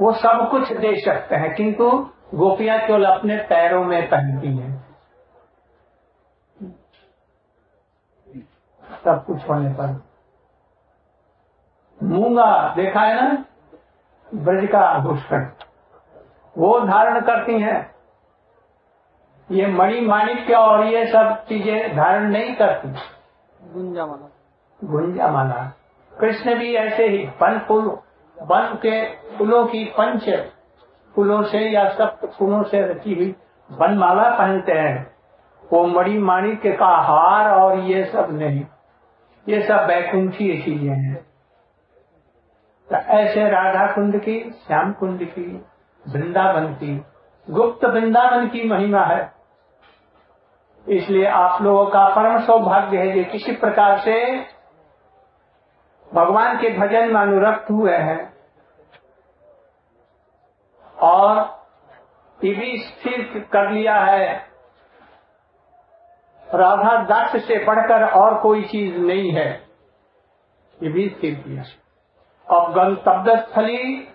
वो 0.00 0.12
सब 0.12 0.48
कुछ 0.50 0.72
दे 0.72 1.00
सकते 1.00 1.34
हैं, 1.34 1.54
किंतु 1.54 1.90
गोपियाँ 2.34 2.78
केवल 2.86 3.04
अपने 3.04 3.36
पैरों 3.36 3.84
में 3.84 4.08
पहनती 4.08 4.56
हैं। 4.56 4.86
सब 9.04 9.24
कुछ 9.26 9.48
होने 9.48 9.72
पर। 9.72 10.02
मूँगा, 12.02 12.74
देखा 12.74 13.00
है 13.00 13.14
ना? 13.22 13.44
ब्रज 14.34 14.68
का 14.70 14.80
आभूषण। 14.80 15.50
वो 16.56 16.78
धारण 16.80 17.20
करती 17.20 17.60
हैं। 17.60 17.90
ये 19.48 19.66
मणि 19.66 20.00
माणिक्य 20.00 20.54
और 20.54 20.84
ये 20.86 21.06
सब 21.06 21.44
चीज़ें 21.48 21.96
धारण 21.96 22.30
नहीं 22.30 22.54
करती। 22.54 22.88
गुंजा 23.74 24.06
माला 24.06 24.88
गुंजा 24.88 25.28
माला 25.28 25.62
कृष्ण 26.12 26.54
भी 26.54 26.74
ऐसे 26.74 27.06
ही 27.08 27.24
वन 27.42 27.58
फूल 27.58 27.84
वन 28.36 28.74
के 28.76 29.02
फूलों 29.36 29.64
की 29.66 29.84
पंच 29.98 30.28
फूलों 31.14 31.42
से 31.42 31.58
या 31.70 31.88
सप्त 31.88 32.26
फूलों 32.38 32.62
से 32.62 32.82
रची 32.82 33.14
हुई 33.14 33.34
वन 33.70 33.98
माला 33.98 34.28
पहनते 34.38 34.72
हैं। 34.72 35.10
वो 35.64 35.84
मणि 35.86 36.18
माणिक्य 36.18 36.72
का 36.72 36.94
हार 37.02 37.50
और 37.50 37.78
ये 37.80 38.04
सब 38.04 38.28
नहीं। 38.32 38.64
ये 39.46 39.62
सब 39.62 39.86
बैकुंठी 39.86 40.62
चीज़ें 40.62 40.94
हैं। 40.94 41.16
तो 42.88 42.96
ऐसे 43.14 43.48
राधा 43.50 43.86
कुंड 43.86 44.20
की 44.20 44.38
श्याम 44.66 44.92
कुंड 44.92 45.24
की 45.24 45.44
वृंदावन 46.08 46.74
की। 46.74 47.04
गुप्त 47.50 47.84
वृंदावन 47.84 48.48
की 48.48 48.68
महिमा 48.68 49.00
है। 49.00 49.32
इसलिए 50.88 51.26
आप 51.26 51.62
लोगों 51.62 51.86
का 51.86 52.08
परम 52.08 52.40
सौभाग्य 52.40 52.98
है 52.98 53.12
कि 53.12 53.24
किसी 53.24 53.52
प्रकार 53.52 53.98
से 53.98 54.46
भगवान 56.14 56.56
के 56.56 56.78
भजन 56.78 57.14
में 57.14 57.20
अनुरक्त 57.20 57.70
हुए 57.70 57.96
हैं। 57.96 58.32
और 61.02 61.62
भी 62.42 62.78
स्थिर 62.78 63.48
कर 63.52 63.70
लिया 63.70 63.96
है। 63.96 64.52
राधा 66.54 67.04
दास 67.04 67.36
से 67.36 67.64
बढ़कर 67.64 68.10
और 68.10 68.40
कोई 68.40 68.64
चीज़ 68.64 68.98
नहीं 68.98 69.32
है। 69.32 69.52
ये 70.82 70.88
भी 70.88 71.08
स्थिर 71.08 71.34
किया। 71.34 71.62
अब 72.56 72.72
गंतव्य 72.72 73.36
स्थली 73.36 74.11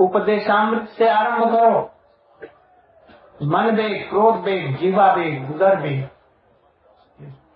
उपदेशामृत 0.00 0.88
से 0.88 1.08
आरंभ 1.08 1.44
करो। 1.56 1.90
मन 3.42 3.76
बेग 3.76 4.08
क्रोध 4.10 4.34
बेग 4.34 4.76
जीवा 4.76 5.14
बेग 5.14 5.54
उदर 5.54 5.76
बेग 5.76 6.08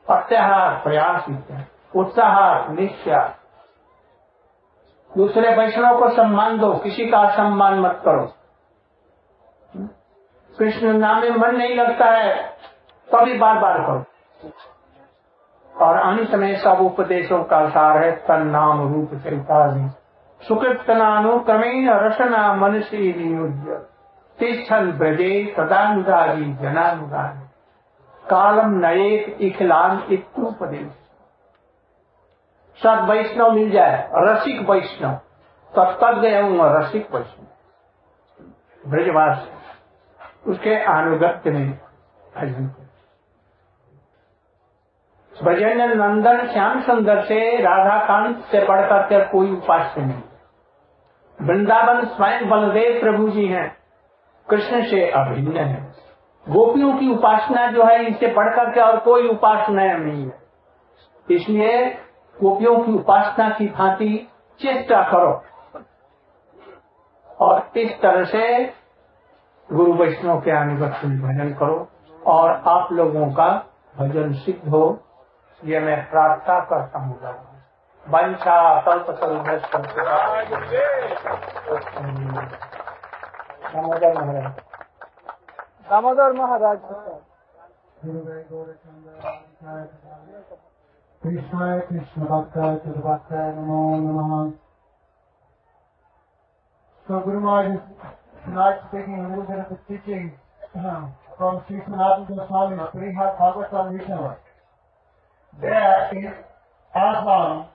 प्रत्याहार, 0.06 0.74
प्रयास 0.74 1.24
उत्साह 1.96 2.68
निश्चय। 2.72 3.34
दूसरे 5.16 5.56
वैष्णव 5.56 5.98
को 5.98 6.08
सम्मान 6.08 6.58
दो, 6.58 6.74
किसी 6.74 7.06
का 7.06 7.36
सम्मान 7.36 7.80
मत 7.80 8.02
करो। 8.04 8.32
कृष्ण 10.58 10.92
नाम 10.92 11.20
में 11.20 11.30
मन 11.30 11.56
नहीं 11.56 11.74
लगता 11.76 12.04
है, 12.04 12.42
तभी 13.12 13.38
बार 13.38 13.58
बार 13.58 13.78
करो। 13.78 14.04
और 15.80 15.96
अंत 15.96 16.30
में 16.30 16.56
सब 16.56 16.78
उपदेशों 16.80 17.44
का 17.44 17.68
सार 17.68 18.04
है 18.04 18.12
तन 18.12 18.46
नाम 18.46 18.94
रूप 18.94 19.10
चरितादि 19.14 19.99
सुकृतनानुक्रमेण 20.48 21.90
रसना 21.90 22.54
मनसी 22.54 23.12
नियोज्य, 23.12 23.86
तिष्ठन 24.38 24.92
ब्रजे 24.92 25.54
सदानुरागी 25.56 26.54
जनानुरागी। 26.54 27.46
कालम 28.30 28.70
नएक 28.70 29.36
इखलान 29.40 30.04
इत्युपदेश। 30.12 30.92
सद 32.82 33.06
वैष्णव 33.10 33.50
मिल 33.50 33.70
जाए, 33.70 34.10
रसिक 34.14 34.70
वैष्णव। 34.70 35.12
तत्तज्ञ 35.76 36.28
रसिक 36.60 37.14
वैष्णव। 37.14 37.46
ब्रजवास, 38.90 39.48
उसके 40.46 40.74
अनुगत्य 40.74 41.50
में 41.50 41.70
भजन। 42.36 42.74
ब्रजेंद्र 45.44 45.94
नंदन 45.94 46.46
श्याम 46.46 46.82
सुंदर 46.82 47.24
से 47.24 47.62
राधा 47.62 48.06
कांत 48.06 48.44
से 48.44 48.66
बढ़कर 48.66 49.28
कोई 49.28 49.52
उपास्य 49.52 50.00
नहीं। 50.00 50.22
वृंदावन 51.42 52.04
स्वयं 52.04 52.48
बलदेव 52.48 53.00
प्रभु 53.00 53.28
जी 53.28 53.46
हैं। 53.46 53.76
कृष्ण 54.50 54.84
से 54.84 55.10
अभिन्न 55.10 55.56
है। 55.56 55.92
गोपियों 56.48 56.96
की 56.96 57.10
उपासना 57.10 57.70
जो 57.70 57.84
है 57.84 58.04
इससे 58.04 58.26
बढ़कर 58.26 58.70
के 58.70 58.80
और 58.80 58.98
कोई 58.98 59.28
उपासना 59.28 59.84
नहीं 59.84 60.26
है। 60.26 60.38
इसलिए 61.30 61.90
गोपियों 62.42 62.80
की 62.80 62.92
उपासना 62.92 63.50
की 63.50 63.66
भांति 63.66 64.28
चेष्टा 64.60 65.02
करो। 65.02 65.44
और 67.40 67.70
इस 67.76 68.00
तरह 68.02 68.24
से 68.24 68.66
गुरु 69.72 69.92
वैष्णव 69.92 70.40
के 70.40 70.50
अनुगत 70.50 70.90
भजन 71.04 71.56
करो 71.60 71.88
और 72.26 72.62
आप 72.66 72.92
लोगों 72.92 73.32
का 73.32 73.66
भजन 73.98 74.32
सिद्ध 74.32 74.68
हो। 74.68 74.98
ये 75.64 75.80
मैं 75.80 76.10
प्रार्थना 76.10 76.60
करता 76.60 76.98
हूँ। 76.98 77.49
वंशा 78.08 78.58
कल्प 78.86 79.10
दामोदर 83.70 84.12
महाराज 84.18 84.50
दामोदर 85.90 86.32
महाराज 86.32 86.78
Krishna 91.22 91.82
Krishna 91.86 92.24
Bhakta 92.24 92.80
Tadavakta 92.82 93.40
Namo 93.54 93.80
Namaha. 94.00 94.54
So 97.06 97.20
Guru 97.20 97.40
Maharaj 97.40 97.76
is 97.76 97.82
tonight 98.46 98.78
taking 98.90 99.18
a 99.18 99.28
little 99.28 99.44
bit 99.44 99.58
of 99.58 99.68
the 99.68 99.76
teaching 99.86 100.32
uh, 100.74 101.08
from 101.36 101.62
Sri 101.66 101.76
Sanatana 101.80 102.26
Goswami, 102.26 102.76
Prihat 102.94 103.36
Bhagavatam 103.38 103.98
Vishnu. 103.98 104.34
There 105.60 106.10
in 106.12 106.32
Assam, 106.94 107.66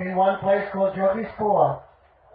in 0.00 0.16
one 0.16 0.38
place 0.40 0.66
called 0.72 0.94
Jyotishpur, 0.94 1.80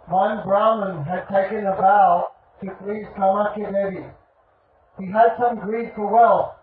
one 0.08 0.42
Brahmin 0.44 1.04
had 1.04 1.26
taken 1.28 1.66
a 1.66 1.74
vow 1.74 2.28
to 2.62 2.70
please 2.82 3.06
Kamakya 3.16 3.72
Devi. 3.72 4.06
He 4.98 5.06
had 5.10 5.36
some 5.38 5.58
greed 5.58 5.92
for 5.94 6.06
wealth, 6.06 6.54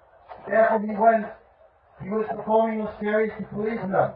therefore 0.48 0.80
he 0.80 0.96
went 0.96 1.28
he 2.02 2.10
was 2.10 2.26
performing 2.30 2.82
austerities 2.82 3.34
to 3.38 3.46
please 3.56 3.80
her. 3.80 4.16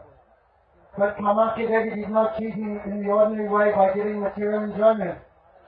But 0.96 1.16
Kamakya 1.18 1.68
Devi 1.68 2.00
did 2.00 2.10
not 2.10 2.38
cheat 2.38 2.54
him 2.54 2.80
in 2.86 3.02
the 3.02 3.10
ordinary 3.10 3.48
way 3.48 3.72
by 3.72 3.94
giving 3.94 4.20
material 4.20 4.64
enjoyment. 4.64 5.18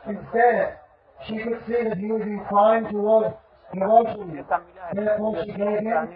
Instead, 0.06 0.76
she 1.26 1.38
could 1.38 1.60
see 1.66 1.84
that 1.84 1.98
he 1.98 2.06
was 2.06 2.22
inclined 2.22 2.88
towards 2.88 3.36
devotion. 3.72 4.44
Therefore, 4.94 5.44
she 5.44 5.52
gave 5.52 5.80
him 5.80 6.08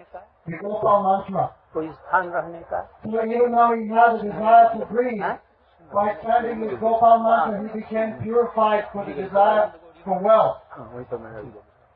the 0.47 0.57
Gopal 0.57 1.03
mantra. 1.03 1.51
कोई 1.74 1.88
स्थान 1.92 2.28
रहने 2.30 2.62
का 2.70 2.86
So 3.04 3.24
even 3.24 3.52
though 3.52 3.72
he 3.74 3.88
had 3.88 4.14
a 4.14 4.22
desire 4.22 4.78
to 4.78 4.86
breathe, 4.86 5.22
by 5.92 6.14
chanting 6.22 6.60
the 6.60 6.76
Gopal 6.76 7.18
mantra, 7.18 7.62
he 7.62 7.80
became 7.80 8.14
purified 8.22 8.84
for 8.92 9.04
the 9.04 9.14
desire 9.14 9.72
for 10.04 10.18
wealth. 10.18 10.58
हाँ, 10.70 10.90
वही 10.94 11.04
तो 11.10 11.18
मैं 11.18 11.52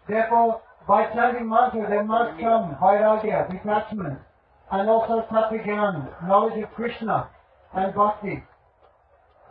Therefore, 0.07 0.61
by 0.87 1.07
chanting 1.15 1.49
mantra, 1.49 1.89
there 1.89 2.05
must 2.05 2.39
come 2.41 2.77
vairagya, 2.81 3.51
detachment, 3.51 4.19
and 4.71 4.91
also 4.91 5.23
tattva 5.31 6.27
knowledge 6.27 6.63
of 6.63 6.71
Krishna 6.75 7.29
and 7.75 7.95
bhakti. 7.95 8.43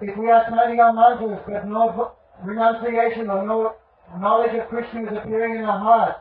If 0.01 0.17
we 0.17 0.29
are 0.29 0.43
chanting 0.49 0.79
our 0.79 0.93
mantras 0.93 1.39
but 1.47 1.65
no 1.67 1.89
v- 1.91 2.49
renunciation 2.51 3.29
or 3.29 3.45
no 3.45 3.73
knowledge 4.17 4.56
of 4.56 4.67
Krishna 4.67 5.03
is 5.03 5.17
appearing 5.17 5.56
in 5.56 5.65
our 5.65 5.79
heart, 5.79 6.15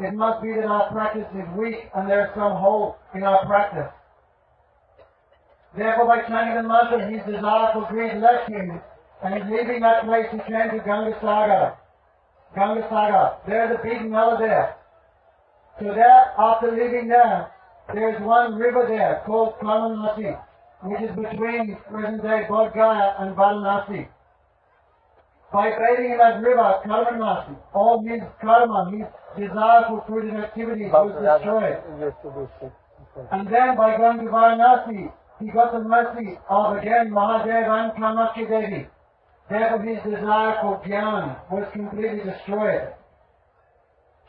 it 0.00 0.14
must 0.14 0.42
be 0.42 0.54
that 0.54 0.64
our 0.64 0.90
practice 0.90 1.26
is 1.34 1.46
weak 1.56 1.90
and 1.94 2.08
there 2.08 2.26
is 2.26 2.30
some 2.34 2.56
hole 2.56 2.96
in 3.14 3.22
our 3.22 3.44
practice. 3.46 3.92
Therefore, 5.76 6.06
by 6.06 6.22
chanting 6.28 6.62
the 6.62 6.68
mantra, 6.68 7.08
his 7.10 7.24
desire 7.24 7.72
for 7.72 7.86
greed 7.88 8.20
left 8.20 8.48
him, 8.48 8.80
and 9.24 9.34
he's 9.34 9.44
leaving 9.50 9.80
that 9.80 10.04
place 10.04 10.26
he 10.30 10.38
came 10.38 10.70
to 10.70 10.82
Ganga 10.84 11.14
Sagar. 11.20 11.78
Ganga 12.54 12.82
Sagar. 12.82 13.38
There's 13.46 13.78
a 13.78 13.82
big 13.82 14.10
mellow 14.10 14.38
there. 14.38 14.76
So 15.78 15.86
there, 15.94 16.32
after 16.38 16.70
leaving 16.70 17.08
there, 17.08 17.50
there's 17.94 18.20
one 18.22 18.56
river 18.56 18.84
there 18.86 19.22
called 19.24 19.54
Kalanasi, 19.62 20.38
which 20.82 21.00
is 21.00 21.16
between 21.16 21.76
present-day 21.90 22.46
Bodh 22.48 22.74
Gaya 22.74 23.14
and 23.20 23.34
Varanasi. 23.34 24.08
By 25.52 25.70
bathing 25.70 26.12
in 26.12 26.18
that 26.18 26.42
river, 26.42 26.80
Kalanasi, 26.84 27.56
all 27.72 28.02
his 28.06 28.20
karma, 28.40 28.90
his 28.90 29.06
desire 29.36 29.84
for 29.88 30.04
fruited 30.06 30.34
activities 30.34 30.90
was 30.92 31.12
destroyed. 31.12 31.78
And 33.30 33.46
then 33.48 33.76
by 33.76 33.96
going 33.96 34.18
to 34.18 34.24
Varanasi, 34.24 35.12
he 35.40 35.50
got 35.50 35.72
the 35.72 35.80
mercy 35.80 36.38
of 36.48 36.76
again 36.76 37.10
Mahadev 37.10 37.68
and 37.68 37.92
Kamakya 37.92 38.48
Devi. 38.48 38.86
Therefore 39.50 39.82
his 39.82 40.02
desire 40.02 40.56
for 40.62 40.80
Gyan 40.86 41.36
was 41.50 41.66
completely 41.72 42.20
destroyed. 42.24 42.94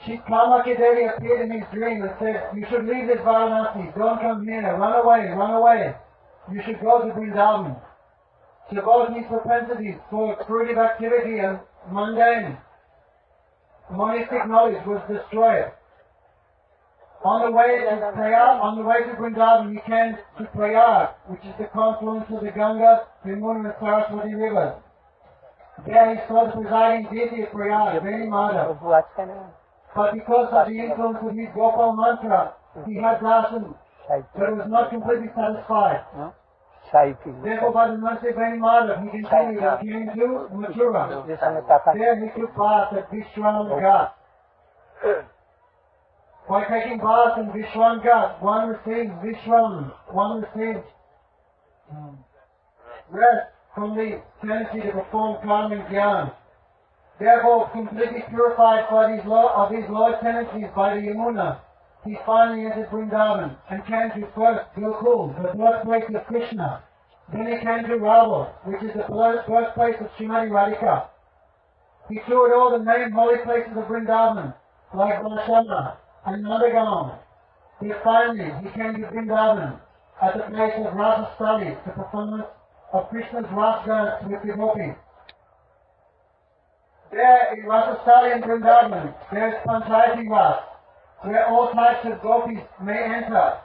She, 0.05 0.17
Kamakya 0.27 0.77
Devi 0.77 1.05
appeared 1.05 1.49
in 1.49 1.51
his 1.51 1.63
dream 1.71 2.01
and 2.01 2.11
said, 2.19 2.49
you 2.55 2.65
should 2.69 2.85
leave 2.85 3.07
this 3.07 3.19
Varanasi, 3.19 3.95
don't 3.97 4.19
come 4.19 4.45
here, 4.45 4.75
run 4.77 4.93
away, 5.05 5.29
run 5.31 5.53
away. 5.53 5.95
You 6.51 6.61
should 6.65 6.81
go 6.81 7.07
to 7.07 7.13
Vrindavan. 7.13 7.79
So 8.73 8.81
both 8.81 9.15
his 9.15 9.25
propensities 9.27 9.95
for 10.09 10.35
fruitive 10.45 10.77
activity 10.77 11.39
and 11.39 11.59
mundane 11.91 12.57
monistic 13.91 14.47
knowledge 14.47 14.85
was 14.85 15.01
destroyed. 15.09 15.71
On 17.23 17.39
the 17.41 17.51
way 17.51 17.79
to 17.79 18.11
Prayag, 18.15 18.59
on 18.61 18.77
the 18.77 18.83
way 18.83 19.03
to 19.03 19.15
Vrindavan, 19.15 19.71
he 19.71 19.79
came 19.89 20.17
to 20.37 20.43
Prayag, 20.55 21.09
which 21.27 21.39
is 21.45 21.55
the 21.57 21.65
confluence 21.71 22.25
of 22.29 22.43
the 22.43 22.51
Ganga, 22.51 23.07
Vimuna 23.25 23.65
and 23.65 23.73
Saraswati 23.79 24.35
rivers. 24.35 24.73
There 25.87 26.15
he 26.15 26.21
saw 26.27 26.45
the 26.47 26.51
presiding 26.51 27.07
deity 27.09 27.43
of 27.43 27.51
Prayag, 27.51 28.03
Veni 28.03 28.27
Madhav. 28.27 28.79
अच्छा 28.81 29.53
But 29.95 30.13
because 30.13 30.49
of 30.51 30.67
the 30.67 30.77
influence 30.79 31.19
of 31.21 31.31
his 31.35 31.47
Gopal 31.55 31.93
mantra, 31.93 32.53
he 32.85 32.95
had 32.95 33.19
darshan, 33.19 33.73
but 34.09 34.57
was 34.57 34.67
not 34.67 34.89
completely 34.89 35.29
satisfied. 35.35 36.03
exciting. 36.93 37.41
Derivado 37.41 37.97
não 37.97 38.19
se 38.19 38.31
vem 38.33 38.59
By 46.47 46.65
taking 46.65 46.97
bath 46.97 47.37
in 47.37 47.51
Vishwanga, 47.53 48.35
one 48.41 48.67
receives 48.67 49.13
Vishwam, 49.21 49.93
one 50.11 50.41
receives 50.41 50.85
hmm. 51.89 52.15
rest 53.09 53.47
from 53.73 53.95
the 53.95 54.21
tendency 54.41 54.81
to 54.81 54.91
perform 54.91 55.37
karmic 55.41 55.87
jnana. 55.87 56.33
Therefore, 57.17 57.69
completely 57.69 58.23
purified 58.27 58.89
by 58.91 59.15
these 59.15 59.25
law, 59.25 59.63
of 59.63 59.71
these 59.71 59.89
lower 59.89 60.19
tendencies 60.21 60.67
by 60.75 60.95
the 60.95 61.01
Yamuna 61.01 61.59
he 62.05 62.17
finally 62.25 62.65
entered 62.65 62.89
Vrindavan 62.89 63.55
and 63.69 63.85
came 63.85 64.11
to 64.11 64.27
first 64.35 64.65
Gokul, 64.75 65.41
the 65.41 65.57
birthplace 65.57 66.03
of 66.13 66.25
Krishna. 66.27 66.83
Then 67.31 67.47
he 67.47 67.57
came 67.57 67.83
to 67.83 67.97
Raval, 67.97 68.49
which 68.65 68.83
is 68.83 68.93
the 68.93 69.03
birth- 69.03 69.47
birthplace 69.47 69.95
of 70.01 70.07
Srimati 70.17 70.49
Radhika. 70.49 71.05
He 72.09 72.19
toured 72.27 72.51
all 72.51 72.71
the 72.71 72.79
main 72.79 73.11
holy 73.11 73.37
places 73.37 73.71
of 73.77 73.85
Vrindavan, 73.85 74.53
like 74.93 75.21
Valashana 75.21 75.95
and 76.25 76.45
Nandagaon. 76.45 77.13
Then 77.79 77.95
finally, 78.03 78.51
he 78.61 78.69
came 78.71 78.95
to 78.95 79.07
Vrindavan 79.07 79.79
at 80.21 80.33
the 80.33 80.43
place 80.43 80.73
of 80.85 80.93
Rasastali, 80.93 81.77
the 81.85 81.91
performance 81.91 82.47
of 82.91 83.09
Krishna's 83.09 83.49
Ras 83.51 83.85
dance 83.85 84.23
with 84.27 84.41
the 84.43 84.53
gopis. 84.57 84.95
There 87.11 87.53
in 87.53 87.65
Rasastali 87.65 88.33
and 88.33 88.43
Vrindavan, 88.43 89.13
there 89.31 89.47
is 89.47 89.55
Panchayati 89.65 90.29
Ras, 90.29 90.72
where 91.23 91.47
all 91.47 91.71
types 91.71 92.05
of 92.05 92.21
gopis 92.21 92.63
may 92.81 92.97
enter. 92.97 93.57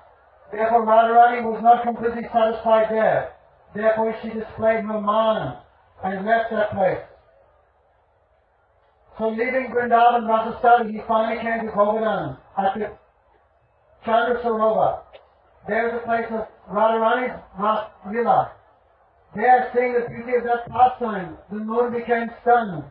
Therefore 0.53 0.87
Radharani 0.87 1.43
was 1.43 1.63
not 1.63 1.83
completely 1.83 2.23
satisfied 2.33 2.89
there. 2.91 3.33
Therefore 3.75 4.17
she 4.23 4.29
displayed 4.29 4.85
her 4.85 5.01
man 5.01 5.59
and 6.05 6.25
left 6.25 6.51
that 6.51 6.71
place. 6.73 7.03
So 9.19 9.29
leaving 9.29 9.73
Vrindavan, 9.75 10.23
Rasastali, 10.31 10.93
he 10.93 11.01
finally 11.09 11.43
came 11.43 11.67
to 11.67 11.73
Govardhan 11.73 12.37
at 12.57 12.75
the 12.75 12.93
Chandra 14.05 14.41
Sarovar. 14.43 15.01
There 15.67 15.89
is 15.89 15.95
a 15.95 16.07
place 16.07 16.27
of 16.31 16.47
Radharani's 16.71 17.43
Ras. 17.59 17.91
There, 19.35 19.71
seeing 19.75 19.93
the 19.93 20.09
beauty 20.09 20.37
of 20.37 20.45
that 20.45 20.69
pastime, 20.71 21.37
the 21.51 21.59
moon 21.59 21.93
became 21.93 22.31
stunned. 22.43 22.85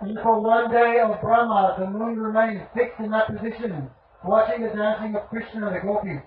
And 0.00 0.18
for 0.22 0.40
one 0.40 0.70
day 0.70 1.00
of 1.00 1.20
Brahma, 1.20 1.76
the 1.78 1.86
moon 1.86 2.18
remained 2.18 2.66
fixed 2.74 3.00
in 3.00 3.10
that 3.10 3.26
position, 3.26 3.90
watching 4.24 4.62
the 4.62 4.68
dancing 4.68 5.14
of 5.16 5.28
Krishna 5.28 5.66
and 5.66 5.76
the 5.76 5.80
gopis. 5.80 6.22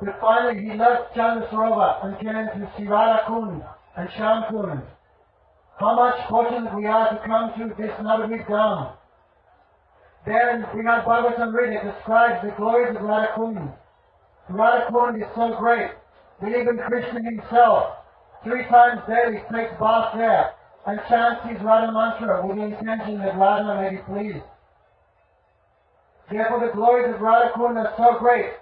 But 0.00 0.18
finally 0.20 0.62
he 0.62 0.76
left 0.76 1.14
Chandra 1.14 1.46
Sarovar 1.48 2.04
and 2.04 2.18
came 2.18 2.32
to 2.34 2.72
Shivara 2.76 3.26
Kund 3.26 3.62
and 3.96 4.08
Sham 4.16 4.44
Kund. 4.50 4.82
How 5.78 5.94
much 5.94 6.28
fortunate 6.28 6.74
we 6.74 6.86
are 6.86 7.10
to 7.10 7.20
come 7.26 7.52
to 7.58 7.74
this 7.76 7.92
Navadvip 8.00 8.46
Dham. 8.46 8.92
There 10.24 10.56
in 10.56 10.62
Bhagavatam 10.62 11.54
it 11.54 11.94
describes 11.94 12.44
the 12.44 12.54
glories 12.56 12.96
of 12.96 13.02
Radha 13.02 13.32
Kund. 13.34 13.72
Radha 14.48 14.90
Kund 14.90 15.22
is 15.22 15.28
so 15.34 15.56
great 15.58 15.90
that 16.40 16.48
even 16.48 16.78
Krishna 16.78 17.22
himself, 17.22 17.94
three 18.44 18.64
times 18.66 19.02
daily, 19.06 19.42
takes 19.52 19.78
bath 19.78 20.14
there 20.16 20.54
and 20.86 21.00
chants 21.08 21.46
his 21.48 21.60
Radha 21.62 21.92
mantra 21.92 22.46
with 22.46 22.56
the 22.56 22.64
intention 22.64 23.18
that 23.18 23.36
Radha 23.36 23.82
may 23.82 23.96
be 23.96 24.02
pleased. 24.02 24.44
Therefore 26.32 26.60
the 26.66 26.72
glories 26.72 27.14
of 27.14 27.20
Radha 27.20 27.52
Kund 27.54 27.76
are 27.76 27.92
so 27.98 28.18
great. 28.18 28.52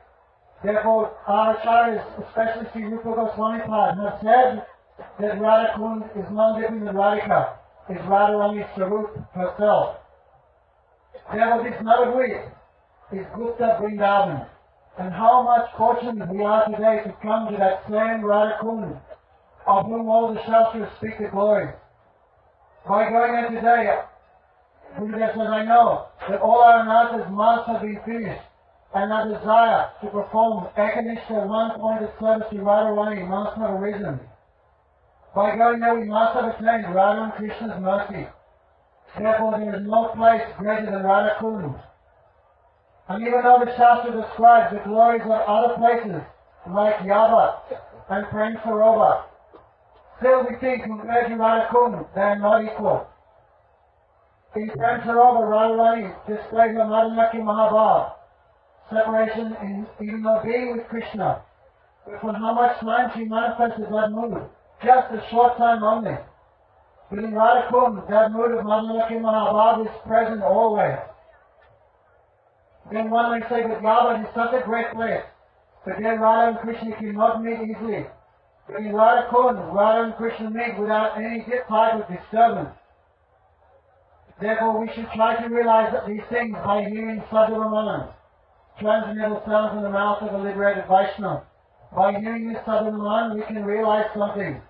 Therefore 0.65 1.17
our 1.29 1.57
acharyas, 1.57 2.03
especially 2.27 2.67
Sri 2.73 2.85
Rupa 2.85 3.15
Goswami 3.15 3.61
Pad, 3.61 3.97
have 3.97 4.19
said 4.21 4.67
that 5.21 5.41
Radha 5.41 5.75
Kund 5.77 6.03
is 6.17 6.27
none 6.33 6.61
different 6.61 6.85
than 6.85 6.97
Radhika, 6.97 7.55
is 7.89 7.99
Radharani 7.99 8.67
Sarup 8.75 9.15
herself. 9.35 9.99
Therefore 11.33 11.63
this 11.63 11.81
Navadvip 11.81 12.51
is 13.13 13.27
Gupta 13.37 13.79
Vrindavan. 13.81 14.49
And 14.99 15.13
how 15.15 15.43
much 15.43 15.71
fortunate 15.79 16.29
we 16.29 16.43
are 16.43 16.67
today 16.67 17.05
to 17.05 17.15
come 17.23 17.53
to 17.53 17.57
that 17.57 17.85
same 17.89 18.25
Radha 18.25 18.59
Kund, 18.61 18.97
of 19.69 19.87
whom 19.87 20.09
all 20.09 20.35
the 20.35 20.41
Shastras 20.43 20.91
speak 20.99 21.19
the 21.19 21.29
glories. 21.29 21.71
By 22.89 23.09
going 23.09 23.33
there 23.33 23.51
today, 23.51 24.01
Gurudev 24.99 25.35
says, 25.35 25.49
I 25.49 25.65
know 25.65 26.07
that 26.29 26.41
all 26.41 26.61
our 26.61 26.85
anarthas 26.85 27.31
must 27.31 27.69
have 27.69 27.83
been 27.83 28.01
finished. 28.05 28.43
and 28.93 29.13
our 29.13 29.29
desire 29.29 29.91
to 30.03 30.09
perform 30.11 30.67
Ekaniஷ்ഠ 30.77 31.47
one-pointed 31.47 32.11
service 32.19 32.49
to 32.51 32.57
Radharani 32.57 33.27
must 33.29 33.57
have 33.57 33.71
arisen. 33.71 34.19
By 35.35 35.57
going 35.57 35.79
there 35.79 35.95
we 35.95 36.07
must 36.07 36.35
have 36.35 36.47
attained 36.47 36.93
Radha 36.93 37.23
and 37.23 37.33
Krishna's 37.35 37.81
mercy. 37.81 38.27
Therefore 39.17 39.59
there 39.59 39.77
is 39.77 39.87
no 39.87 40.09
place 40.17 40.43
greater 40.59 40.87
than 40.87 41.05
Radha 41.05 41.37
Kund. 41.39 41.75
And 43.09 43.27
even 43.27 43.43
though 43.43 43.63
the 43.65 43.71
Shastra 43.77 44.11
describes 44.11 44.75
the 44.75 44.83
glories 44.83 45.23
of 45.23 45.31
other 45.31 45.75
places, 45.79 46.23
like 46.69 46.97
Yavat 46.99 47.59
and 48.09 48.27
Prem 48.29 48.57
Sarovar, 48.57 49.23
still 50.19 50.47
we 50.51 50.57
think 50.57 50.83
compared 50.83 51.29
to 51.29 51.37
Radha 51.37 52.07
they 52.15 52.21
are 52.21 52.39
not 52.39 52.65
equal. 52.65 53.07
In 54.57 54.69
Prem 54.71 55.01
Sarovar, 55.03 55.47
Radharani 55.47 56.11
displays 56.27 56.75
a 56.75 56.83
Madhumaki 56.83 57.37
Mahabhav, 57.37 58.15
separation 58.91 59.57
in 59.63 59.87
even 60.03 60.23
though 60.25 60.41
being 60.43 60.77
with 60.77 60.89
Krishna. 60.89 61.43
But 62.05 62.21
for 62.21 62.33
how 62.33 62.55
much 62.55 62.81
time 62.81 63.13
she 63.15 63.27
manifested 63.27 63.87
that 63.87 64.11
mood? 64.11 64.43
Just 64.83 65.13
a 65.13 65.23
short 65.31 65.57
time 65.57 65.85
only. 65.85 66.17
But 67.11 67.21
in 67.21 67.33
Radha 67.33 67.71
Kund, 67.71 68.03
that 68.11 68.33
mood 68.33 68.51
of 68.59 68.65
Madhumaki 68.65 69.21
Mahabhav 69.21 69.87
is 69.87 69.93
present 70.05 70.43
always. 70.43 70.99
Then 72.91 73.09
one 73.09 73.39
may 73.39 73.47
say 73.49 73.63
that 73.63 73.81
Yavat 73.81 74.27
is 74.27 74.35
such 74.35 74.53
a 74.53 74.65
great 74.65 74.91
place, 74.93 75.23
but 75.85 75.95
there 76.01 76.19
Radha 76.19 76.49
and 76.49 76.59
Krishna 76.59 76.97
cannot 76.97 77.45
meet 77.45 77.71
easily. 77.71 78.05
But 78.67 78.81
in 78.81 78.97
Radha 78.97 79.31
Kund, 79.31 79.59
Radha 79.73 80.07
and 80.07 80.15
Krishna 80.17 80.51
meet 80.51 80.77
without 80.77 81.17
any 81.17 81.47
type 81.69 81.95
of 81.95 82.09
disturbance. 82.09 82.75
Therefore 84.41 84.81
we 84.81 84.91
should 84.95 85.11
try 85.15 85.37
to 85.43 85.55
realize 85.55 85.93
that 85.93 86.07
these 86.07 86.23
things 86.31 86.57
by 86.65 86.85
hearing 86.85 87.23
Sadhuramanas, 87.31 88.09
transcendental 88.81 89.43
sounds 89.47 89.77
in 89.77 89.83
the 89.83 89.91
mouth 89.91 90.23
of 90.23 90.33
a 90.33 90.43
liberated 90.43 90.85
Vaishnava. 90.89 91.45
By 91.95 92.19
hearing 92.19 92.49
this 92.49 92.63
Sadhuramanan, 92.67 93.35
we 93.35 93.43
can 93.43 93.65
realize 93.65 94.07
something. 94.17 94.63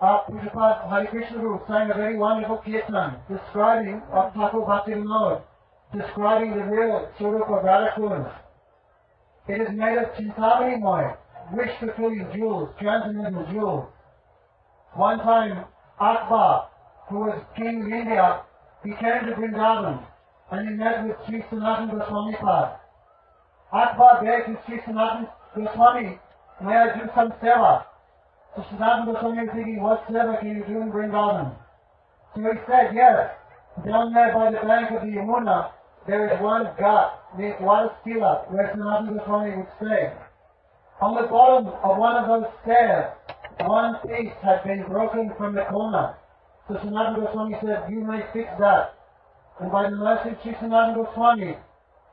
Our 0.00 0.24
Pujapad 0.24 0.88
Hari 0.88 1.06
Krishna 1.08 1.38
Guru 1.38 1.58
sang 1.68 1.90
a 1.90 1.94
very 1.94 2.16
wonderful 2.16 2.58
kirtan 2.64 3.16
describing 3.28 4.00
of 4.12 4.32
Thakur 4.34 4.60
Bhakti 4.60 4.94
describing 5.94 6.56
the 6.56 6.64
real 6.64 7.08
Surup 7.18 7.50
of. 7.50 8.32
It 9.48 9.60
is 9.60 9.68
made 9.72 9.98
of 9.98 10.06
Chintamani 10.14 10.80
Moy, 10.80 11.12
wish 11.52 11.70
fulfilling 11.80 12.26
jewels, 12.34 12.70
transcendental 12.80 13.46
jewels. 13.52 13.88
One 14.94 15.18
time, 15.18 15.64
Akbar, 15.98 16.69
who 17.10 17.18
was 17.18 17.42
king 17.56 17.82
of 17.82 17.90
India, 17.90 18.42
he 18.84 18.90
came 18.90 19.26
to 19.26 19.34
Vrindavan 19.34 20.00
and 20.52 20.68
he 20.68 20.74
met 20.76 21.06
with 21.06 21.16
Sri 21.26 21.44
Sanatan 21.50 21.98
Goswami 21.98 22.36
Pad. 22.36 22.78
Akbar 23.72 24.22
begged 24.22 24.46
to 24.46 24.58
Sri 24.64 24.80
Sanatan 24.86 25.26
Goswami, 25.54 26.18
may 26.62 26.76
I 26.76 26.94
do 26.94 27.10
some 27.14 27.32
seva? 27.42 27.84
So 28.54 28.64
Sanatan 28.70 29.12
Goswami 29.12 29.42
was 29.42 29.50
thinking, 29.54 29.82
what 29.82 30.06
seva 30.06 30.38
can 30.38 30.56
you 30.56 30.64
do 30.64 30.80
in 30.80 30.92
Vrindavan? 30.92 31.54
So 32.34 32.42
he 32.42 32.58
said, 32.66 32.94
yes, 32.94 33.30
down 33.84 34.14
there 34.14 34.32
by 34.32 34.52
the 34.52 34.64
bank 34.66 34.90
of 34.92 35.02
the 35.02 35.10
Yamuna, 35.10 35.72
there 36.06 36.32
is 36.32 36.40
one 36.40 36.64
ghat, 36.78 37.10
named 37.36 37.56
Wadastila, 37.56 38.50
where 38.50 38.70
Sanatan 38.72 39.18
Goswami 39.18 39.56
would 39.56 39.68
stay. 39.82 40.12
On 41.00 41.14
the 41.14 41.26
bottom 41.28 41.66
of 41.82 41.98
one 41.98 42.16
of 42.16 42.28
those 42.28 42.50
stairs, 42.62 43.12
one 43.66 43.96
piece 44.06 44.32
had 44.42 44.62
been 44.64 44.84
broken 44.86 45.32
from 45.36 45.54
the 45.54 45.64
corner. 45.64 46.14
Sanatan 46.78 47.24
Goswami 47.24 47.56
said, 47.60 47.84
you 47.90 48.00
may 48.00 48.22
fix 48.32 48.48
that. 48.58 48.94
And 49.60 49.70
by 49.72 49.90
the 49.90 49.96
mercy 49.96 50.30
of 50.30 50.38
Sri 50.42 50.54
Sanatan 50.60 50.94
Goswami, 50.94 51.56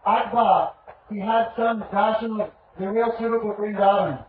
Akbar, 0.06 0.74
he 1.10 1.20
had 1.20 1.50
some 1.56 1.82
darshan 1.93 2.41
of 2.41 2.52
the 2.80 2.89
real 2.89 3.12
Surup 3.13 3.50
of 3.50 3.58
Vrindavan. 3.58 4.26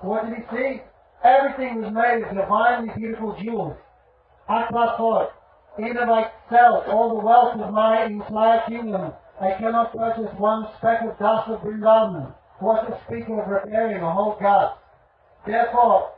What 0.00 0.26
did 0.26 0.36
he 0.36 0.42
see? 0.56 0.82
Everything 1.24 1.82
was 1.82 1.92
made 1.92 2.22
of 2.22 2.34
divinely 2.34 2.92
beautiful 2.96 3.36
jewels. 3.42 3.76
Akbar 4.48 4.96
thought, 4.96 5.30
even 5.78 5.96
if 5.96 6.08
I 6.08 6.30
sell 6.50 6.84
all 6.88 7.08
the 7.10 7.24
wealth 7.24 7.60
of 7.60 7.72
my 7.72 8.04
entire 8.04 8.62
kingdom, 8.68 9.12
I 9.40 9.52
cannot 9.58 9.96
purchase 9.96 10.32
one 10.38 10.66
speck 10.78 11.02
of 11.02 11.18
dust 11.18 11.48
of 11.48 11.60
Vrindavan. 11.60 12.34
What 12.60 12.86
to 12.88 12.98
speak 13.06 13.28
of 13.28 13.46
repairing 13.46 14.02
a 14.02 14.12
whole 14.12 14.36
god? 14.40 14.74
Therefore, 15.46 16.12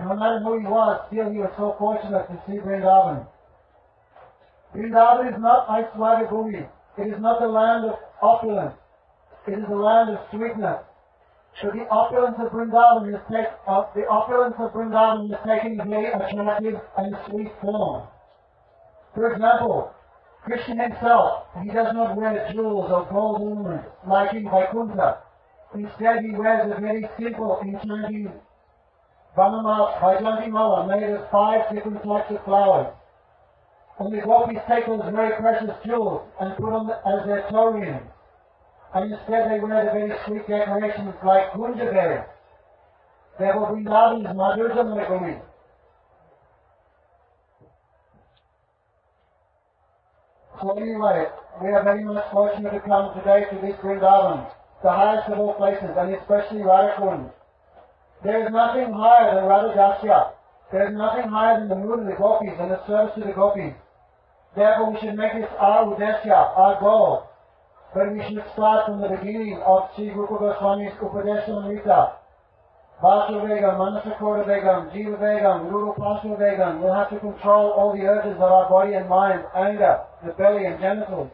no 0.00 0.14
matter 0.14 0.40
who 0.40 0.58
he 0.58 0.66
was, 0.66 1.00
still 1.08 1.30
he 1.30 1.38
was 1.38 1.52
so 1.56 1.74
fortunate 1.78 2.26
to 2.28 2.36
see 2.46 2.58
Vrindavan. 2.58 3.26
Vrindavan 4.74 5.32
is 5.32 5.40
not 5.40 5.66
Aishwarya 5.68 6.28
Bhumi. 6.28 6.68
It 6.98 7.06
is 7.08 7.20
not 7.20 7.40
the 7.40 7.48
land 7.48 7.86
of 7.86 7.96
opulence. 8.20 8.74
It 9.46 9.58
is 9.58 9.64
the 9.68 9.76
land 9.76 10.10
of 10.10 10.18
sweetness. 10.30 10.82
So 11.62 11.70
the 11.70 11.88
opulence 11.88 12.36
of 12.38 12.52
Vrindavan 12.52 13.14
is 13.14 13.20
take, 13.32 13.46
uh, 13.66 13.84
the 13.94 14.06
opulence 14.06 14.56
of 14.58 14.72
Vrindavan 14.72 15.32
is 15.32 15.38
taking 15.46 15.78
very 15.78 16.12
attractive 16.12 16.80
and 16.98 17.16
sweet 17.28 17.52
form. 17.62 18.06
For 19.14 19.32
example, 19.32 19.92
Krishna 20.44 20.88
himself, 20.88 21.44
he 21.62 21.70
does 21.70 21.94
not 21.94 22.16
wear 22.16 22.52
jewels 22.52 22.90
or 22.92 23.08
gold 23.10 23.40
ornaments 23.40 23.88
like 24.06 24.34
in 24.34 24.44
Vaikuntha. 24.44 25.18
Instead, 25.74 26.22
he 26.22 26.32
wears 26.32 26.70
a 26.70 26.80
very 26.80 27.08
simple, 27.18 27.60
enchanting 27.62 28.30
Vajanti 29.36 30.48
mala 30.48 30.86
made 30.86 31.10
of 31.10 31.30
five 31.30 31.68
different 31.72 32.02
types 32.02 32.30
of 32.30 32.42
flowers. 32.44 32.92
And 33.98 34.12
the 34.12 34.20
gopis 34.22 34.58
take 34.68 34.86
those 34.86 35.02
very 35.12 35.36
precious 35.36 35.74
jewels 35.84 36.22
and 36.40 36.56
put 36.56 36.70
them 36.70 36.90
as 36.90 37.26
their 37.26 37.42
torians. 37.50 38.02
And 38.94 39.12
instead 39.12 39.50
they 39.50 39.60
wear 39.60 39.84
the 39.84 39.92
very 39.92 40.12
sweet 40.26 40.48
decorations 40.48 41.14
like 41.24 41.52
gunja 41.52 41.92
berries. 41.92 42.24
Therefore 43.38 43.72
Vrindavan 43.72 44.20
is 44.20 44.36
Madhurja 44.36 44.84
Megumi. 44.84 45.40
So 50.60 50.70
anyway, 50.78 51.26
we 51.60 51.68
are 51.68 51.84
very 51.84 52.04
much 52.04 52.24
fortunate 52.32 52.70
to 52.72 52.80
come 52.80 53.12
today 53.18 53.44
to 53.50 53.56
this 53.60 53.76
Vrindavan, 53.82 54.50
the 54.82 54.90
highest 54.90 55.28
of 55.28 55.38
all 55.38 55.54
places, 55.54 55.90
and 55.96 56.14
especially 56.14 56.60
Radhakund. 56.60 57.30
There 58.24 58.46
is 58.46 58.52
nothing 58.52 58.92
higher 58.92 59.34
than 59.34 59.44
Radhadasya. 59.44 60.32
There 60.72 60.88
is 60.88 60.96
nothing 60.96 61.28
higher 61.28 61.60
than 61.60 61.68
the 61.68 61.76
mood 61.76 62.00
of 62.00 62.06
the 62.06 62.16
gopis 62.18 62.54
and 62.58 62.70
the 62.70 62.84
service 62.86 63.14
to 63.14 63.20
the 63.20 63.32
gopis. 63.32 63.74
Therefore 64.56 64.92
we 64.92 65.00
should 65.00 65.14
make 65.14 65.34
this 65.34 65.50
our 65.58 65.84
udesya, 65.84 66.56
our 66.56 66.80
goal. 66.80 67.28
But 67.94 68.12
we 68.12 68.22
should 68.24 68.42
start 68.52 68.86
from 68.86 69.00
the 69.00 69.08
beginning 69.08 69.62
of 69.64 69.90
Sri 69.94 70.10
Rupa 70.10 70.34
Goswami's 70.34 70.92
Upadeshamrita. 71.00 72.12
Bhakti 73.00 73.34
Vegam, 73.34 73.76
Manasakota 73.76 74.46
Vegam, 74.46 74.90
Jiva 74.90 75.18
Vegam, 75.20 75.70
Guru 75.70 75.92
Pasha 75.94 76.28
Vegam. 76.28 76.80
We'll 76.80 76.94
have 76.94 77.10
to 77.10 77.20
control 77.20 77.72
all 77.72 77.92
the 77.92 78.02
urges 78.04 78.36
of 78.36 78.42
our 78.42 78.68
body 78.70 78.94
and 78.94 79.08
mind, 79.08 79.44
anger, 79.54 80.00
the 80.24 80.32
belly 80.32 80.64
and 80.64 80.80
genitals. 80.80 81.30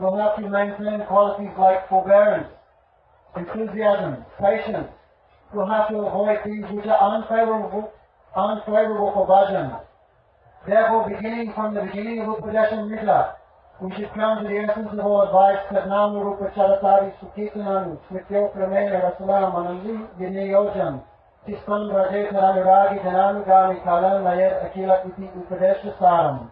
We'll 0.00 0.18
have 0.18 0.36
to 0.36 0.48
maintain 0.50 1.06
qualities 1.06 1.54
like 1.56 1.88
forbearance, 1.88 2.48
enthusiasm, 3.36 4.24
patience. 4.40 4.88
We'll 5.54 5.66
have 5.66 5.88
to 5.90 5.98
avoid 5.98 6.42
things 6.42 6.66
which 6.72 6.86
are 6.86 7.14
unfavorable, 7.14 7.92
unfavorable 8.34 9.12
for 9.14 9.24
bhajan. 9.28 9.80
Therefore, 10.66 11.08
beginning 11.08 11.52
from 11.54 11.74
the 11.74 11.82
beginning 11.82 12.22
of 12.22 12.42
Upadeshamrita, 12.42 13.34
we 13.80 13.94
should 13.94 14.12
come 14.14 14.42
to 14.42 14.48
the 14.48 14.58
essence 14.58 14.88
of 14.90 14.98
all 14.98 15.22
advice, 15.22 15.62
Sadnam 15.70 16.18
Rupa 16.18 16.50
Charatari 16.58 17.14
Sukhitanam, 17.22 17.98
Smrityo 18.10 18.50
Pramena 18.52 18.98
Rasalam 18.98 19.54
Anandi 19.54 20.08
Vinayojam, 20.18 21.04
Tispan 21.46 21.92
Raje 21.92 22.32
Taranuragi 22.32 23.04
Dhananugami 23.04 23.84
Kalan 23.84 24.24
Layet 24.26 24.58
Akila 24.66 25.06
Iti 25.06 25.30
Upadesha 25.38 25.96
Saram. 25.98 26.50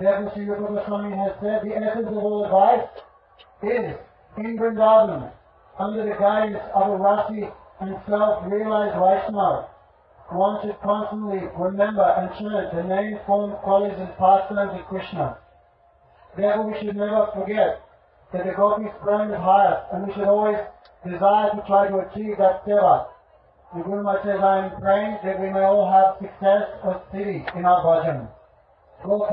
Therefore, 0.00 0.32
Sri 0.34 0.46
Rupa 0.46 0.72
Goswami 0.72 1.14
has 1.14 1.32
said 1.42 1.60
the 1.64 1.76
essence 1.76 2.08
of 2.08 2.16
all 2.16 2.44
advice 2.46 2.88
is 3.62 3.94
in 4.38 4.56
Vrindavan, 4.56 5.30
under 5.78 6.04
the 6.04 6.14
guidance 6.18 6.62
of 6.74 6.88
a 6.88 6.96
Rasi 6.96 7.52
and 7.80 7.96
self-realized 8.08 8.96
Vaishnava. 8.96 9.68
One 10.30 10.60
should 10.62 10.80
constantly 10.82 11.46
remember 11.56 12.02
and 12.02 12.30
chant 12.38 12.74
the 12.74 12.82
name, 12.82 13.18
form, 13.26 13.52
qualities 13.62 13.98
and 13.98 14.10
pastimes 14.16 14.78
of 14.78 14.86
Krishna. 14.86 15.38
Therefore 16.36 16.66
we 16.66 16.78
should 16.78 16.96
never 16.96 17.30
forget 17.34 17.80
that 18.32 18.44
the 18.44 18.52
gopis 18.52 18.92
brand 19.04 19.30
is 19.30 19.38
highest 19.38 19.92
and 19.92 20.06
we 20.06 20.12
should 20.14 20.24
always 20.24 20.58
desire 21.04 21.50
to 21.54 21.62
try 21.66 21.88
to 21.88 21.98
achieve 21.98 22.36
that 22.38 22.66
seva. 22.66 23.06
The 23.74 23.82
Guru 23.82 24.02
Maharaj 24.02 24.24
says, 24.24 24.40
I 24.42 24.66
am 24.66 24.80
praying 24.80 25.18
that 25.24 25.40
we 25.40 25.50
may 25.50 25.62
all 25.62 25.90
have 25.90 26.18
success 26.18 26.68
or 26.82 27.02
city 27.12 27.44
in 27.54 27.64
our 27.64 27.82
bhajan. 27.82 28.28
Go. 29.04 29.26